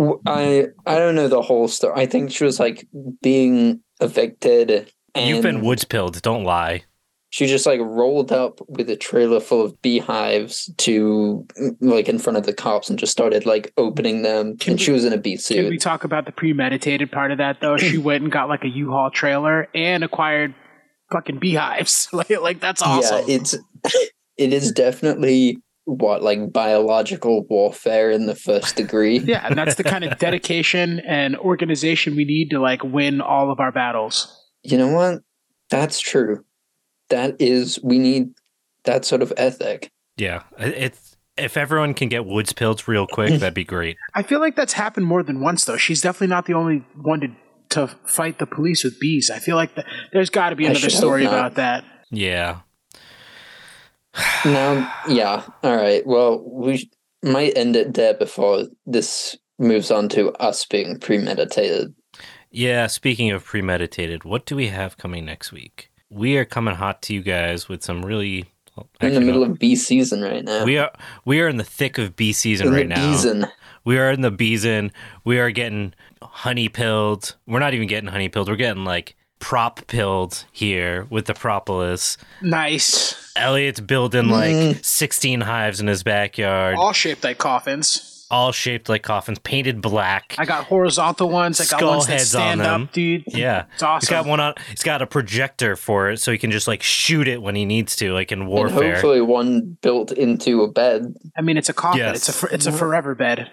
[0.00, 1.92] W- I I don't know the whole story.
[2.00, 2.88] I think she was like
[3.22, 6.20] being evicted and You've been woods pilled.
[6.22, 6.84] Don't lie.
[7.32, 11.46] she just like rolled up with a trailer full of beehives to
[11.80, 14.84] like in front of the cops and just started like opening them Can and we-
[14.84, 15.56] she was in a bee suit.
[15.56, 17.76] Can we talk about the premeditated part of that though?
[17.76, 20.54] She went and got like a U-Haul trailer and acquired
[21.12, 22.08] fucking beehives.
[22.12, 23.24] like, like that's awesome.
[23.28, 23.54] Yeah, it's
[24.38, 29.18] it is definitely what like biological warfare in the first degree.
[29.24, 33.50] yeah, and that's the kind of dedication and organization we need to like win all
[33.50, 34.36] of our battles.
[34.62, 35.20] You know what?
[35.70, 36.44] That's true.
[37.08, 38.30] That is we need
[38.84, 39.90] that sort of ethic.
[40.16, 43.96] Yeah, it's if everyone can get woods pilled real quick, that'd be great.
[44.14, 45.76] I feel like that's happened more than once though.
[45.76, 47.28] She's definitely not the only one to
[47.70, 49.30] to fight the police with bees.
[49.32, 51.84] I feel like the, there's got to be another story about that.
[52.10, 52.60] Yeah.
[54.44, 55.44] Now, yeah.
[55.62, 56.06] All right.
[56.06, 56.90] Well, we
[57.22, 61.94] might end it there before this moves on to us being premeditated.
[62.50, 65.90] Yeah, speaking of premeditated, what do we have coming next week?
[66.08, 68.46] We are coming hot to you guys with some really
[68.76, 69.52] well, in the middle no.
[69.52, 70.64] of bee season right now.
[70.64, 70.90] we are
[71.24, 73.12] we are in the thick of bee season in right the now.
[73.12, 73.46] season.
[73.84, 74.92] We are in the beeson.
[75.24, 77.36] We are getting honey pilled.
[77.46, 78.48] We're not even getting honey pilled.
[78.48, 82.16] We're getting like prop pilled here with the propolis.
[82.42, 83.32] Nice.
[83.36, 84.84] Elliot's building like Mm.
[84.84, 88.26] 16 hives in his backyard, All shaped like coffins.
[88.30, 90.34] all shaped like coffins, painted black.
[90.38, 91.60] I got horizontal ones.
[91.60, 92.82] I got Skull ones that heads on stand them.
[92.84, 93.24] up, dude.
[93.26, 93.64] yeah.
[93.74, 94.00] It's awesome.
[94.06, 94.54] He's got one on.
[94.68, 97.64] He's got a projector for it, so he can just like shoot it when he
[97.64, 98.92] needs to, like in And warfare.
[98.92, 101.14] hopefully one built into a bed.
[101.36, 101.98] I mean, it's a coffin.
[102.00, 102.28] Yes.
[102.28, 103.50] It's a it's a forever bed.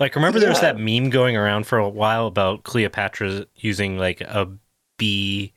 [0.00, 0.72] Like, remember there was Yeah.
[0.72, 4.48] that meme going around for a while about Cleopatra using like a
[4.98, 5.52] bee.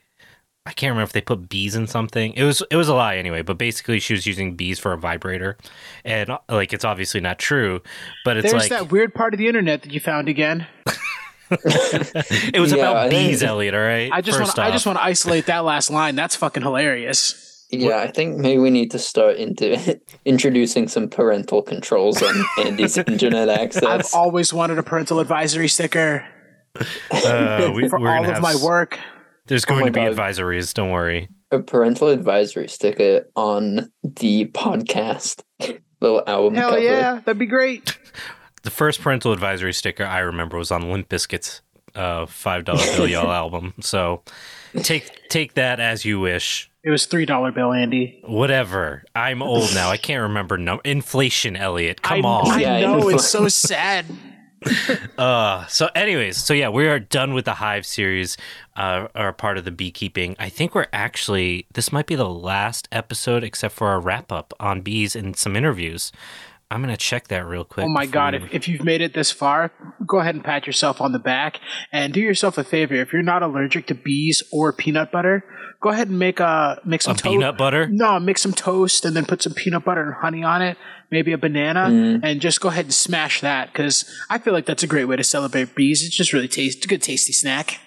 [0.66, 2.34] I can't remember if they put bees in something.
[2.34, 4.98] It was it was a lie anyway, but basically she was using bees for a
[4.98, 5.58] vibrator,
[6.06, 7.82] and like it's obviously not true,
[8.24, 10.68] but it's There's like that weird part of the internet that you found again.
[11.52, 13.74] it was Yeah, about I think- bees, Elliot.
[13.74, 16.16] All right, I just want I just want to isolate that last line.
[16.16, 17.46] That's fucking hilarious.
[17.72, 22.98] Yeah, I think maybe we need to start into introducing some parental controls on Andy's
[22.98, 23.84] internet access.
[23.84, 26.26] I've always wanted a parental advisory sticker
[27.12, 29.00] Uh, we, for all of have my s- work.
[29.50, 30.16] There's going my to be God.
[30.16, 30.74] advisories.
[30.74, 31.28] Don't worry.
[31.52, 35.42] a parental advisory sticker on the podcast.
[36.02, 36.82] little album Hell cover.
[36.82, 37.98] yeah, that'd be great.
[38.62, 41.62] The first parental advisory sticker I remember was on Limp Bizkit's
[41.96, 43.74] uh, five dollar bill y'all album.
[43.80, 44.22] So
[44.84, 46.70] take take that as you wish.
[46.84, 48.20] It was three dollar bill, Andy.
[48.26, 49.06] Whatever.
[49.16, 49.90] I'm old now.
[49.90, 52.02] I can't remember num- inflation, Elliot.
[52.02, 52.52] Come I, on.
[52.52, 53.10] I Yeah, I know know.
[53.10, 54.06] it's so sad.
[55.18, 58.38] Uh, so, anyways, so yeah, we are done with the Hive series,
[58.78, 60.34] uh, or part of the beekeeping.
[60.40, 64.54] I think we're actually this might be the last episode, except for our wrap up
[64.62, 66.14] on bees and some interviews.
[66.72, 67.86] I'm gonna check that real quick.
[67.86, 69.72] Oh my god, if, if you've made it this far,
[70.06, 71.60] go ahead and pat yourself on the back
[71.92, 72.94] and do yourself a favor.
[72.94, 75.44] If you're not allergic to bees or peanut butter,
[75.82, 77.88] go ahead and make a make some a to- peanut butter.
[77.88, 80.78] No, make some toast and then put some peanut butter and honey on it,
[81.10, 82.20] maybe a banana, Mm.
[82.24, 85.16] and just go ahead and smash that because I feel like that's a great way
[85.16, 86.06] to celebrate bees.
[86.06, 87.80] It's just really tasty, a good tasty snack.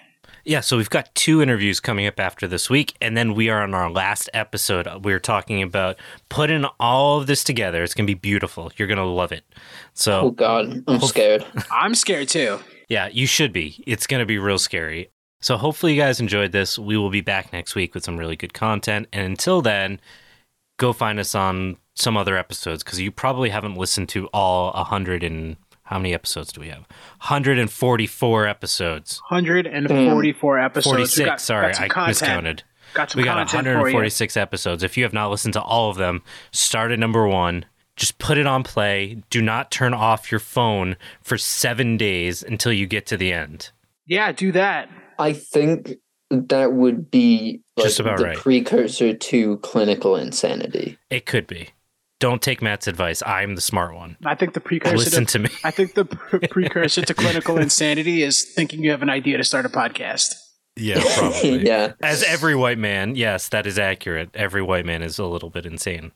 [0.45, 3.63] Yeah, so we've got two interviews coming up after this week, and then we are
[3.63, 4.87] on our last episode.
[5.05, 7.81] We're talking about putting all of this together.
[7.81, 8.69] It's gonna be beautiful.
[8.75, 9.45] You're gonna love it.
[9.93, 11.45] So, Oh So god, I'm scared.
[11.71, 12.59] I'm scared too.
[12.89, 13.81] yeah, you should be.
[13.87, 15.09] It's gonna be real scary.
[15.39, 16.77] So hopefully you guys enjoyed this.
[16.77, 19.07] We will be back next week with some really good content.
[19.13, 19.99] And until then,
[20.77, 24.83] go find us on some other episodes because you probably haven't listened to all a
[24.83, 26.87] hundred and how many episodes do we have?
[27.19, 29.21] 144 episodes.
[29.29, 30.65] 144 mm.
[30.65, 30.85] episodes.
[30.85, 31.25] 46.
[31.25, 32.07] got- sorry, got some I content.
[32.07, 32.63] miscounted.
[32.93, 33.95] Got some We got content for you.
[33.95, 34.83] 146 episodes.
[34.83, 36.21] If you have not listened to all of them,
[36.51, 37.65] start at number one.
[37.95, 39.21] Just put it on play.
[39.29, 43.71] Do not turn off your phone for seven days until you get to the end.
[44.07, 44.89] Yeah, do that.
[45.19, 45.97] I think
[46.29, 48.37] that would be like Just about the right.
[48.37, 50.97] precursor to clinical insanity.
[51.09, 51.69] It could be.
[52.23, 53.21] Don't take Matt's advice.
[53.25, 54.15] I'm the smart one.
[54.23, 55.49] I think the precursor Listen to, to me.
[55.65, 59.43] I think the pre- precursor to clinical insanity is thinking you have an idea to
[59.43, 60.35] start a podcast.
[60.77, 61.65] Yeah, probably.
[61.67, 61.91] yeah.
[62.01, 64.29] As every white man, yes, that is accurate.
[64.35, 66.13] Every white man is a little bit insane.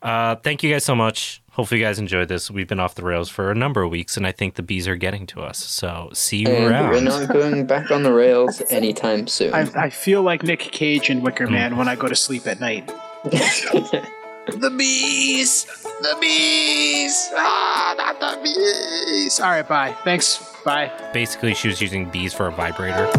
[0.00, 1.42] Uh, thank you guys so much.
[1.50, 2.50] Hopefully, you guys enjoyed this.
[2.50, 4.88] We've been off the rails for a number of weeks, and I think the bees
[4.88, 5.58] are getting to us.
[5.58, 6.88] So, see you And around.
[6.88, 9.52] we're not going back on the rails anytime soon.
[9.52, 11.46] I, I feel like Nick Cage in Wicker.
[11.46, 12.90] Man when I go to sleep at night.
[14.58, 15.64] The bees!
[16.00, 17.30] The bees!
[17.34, 19.40] Ah, not the bees!
[19.40, 19.96] All right, bye.
[20.04, 20.38] Thanks.
[20.64, 20.90] Bye.
[21.12, 23.10] Basically, she was using bees for a vibrator.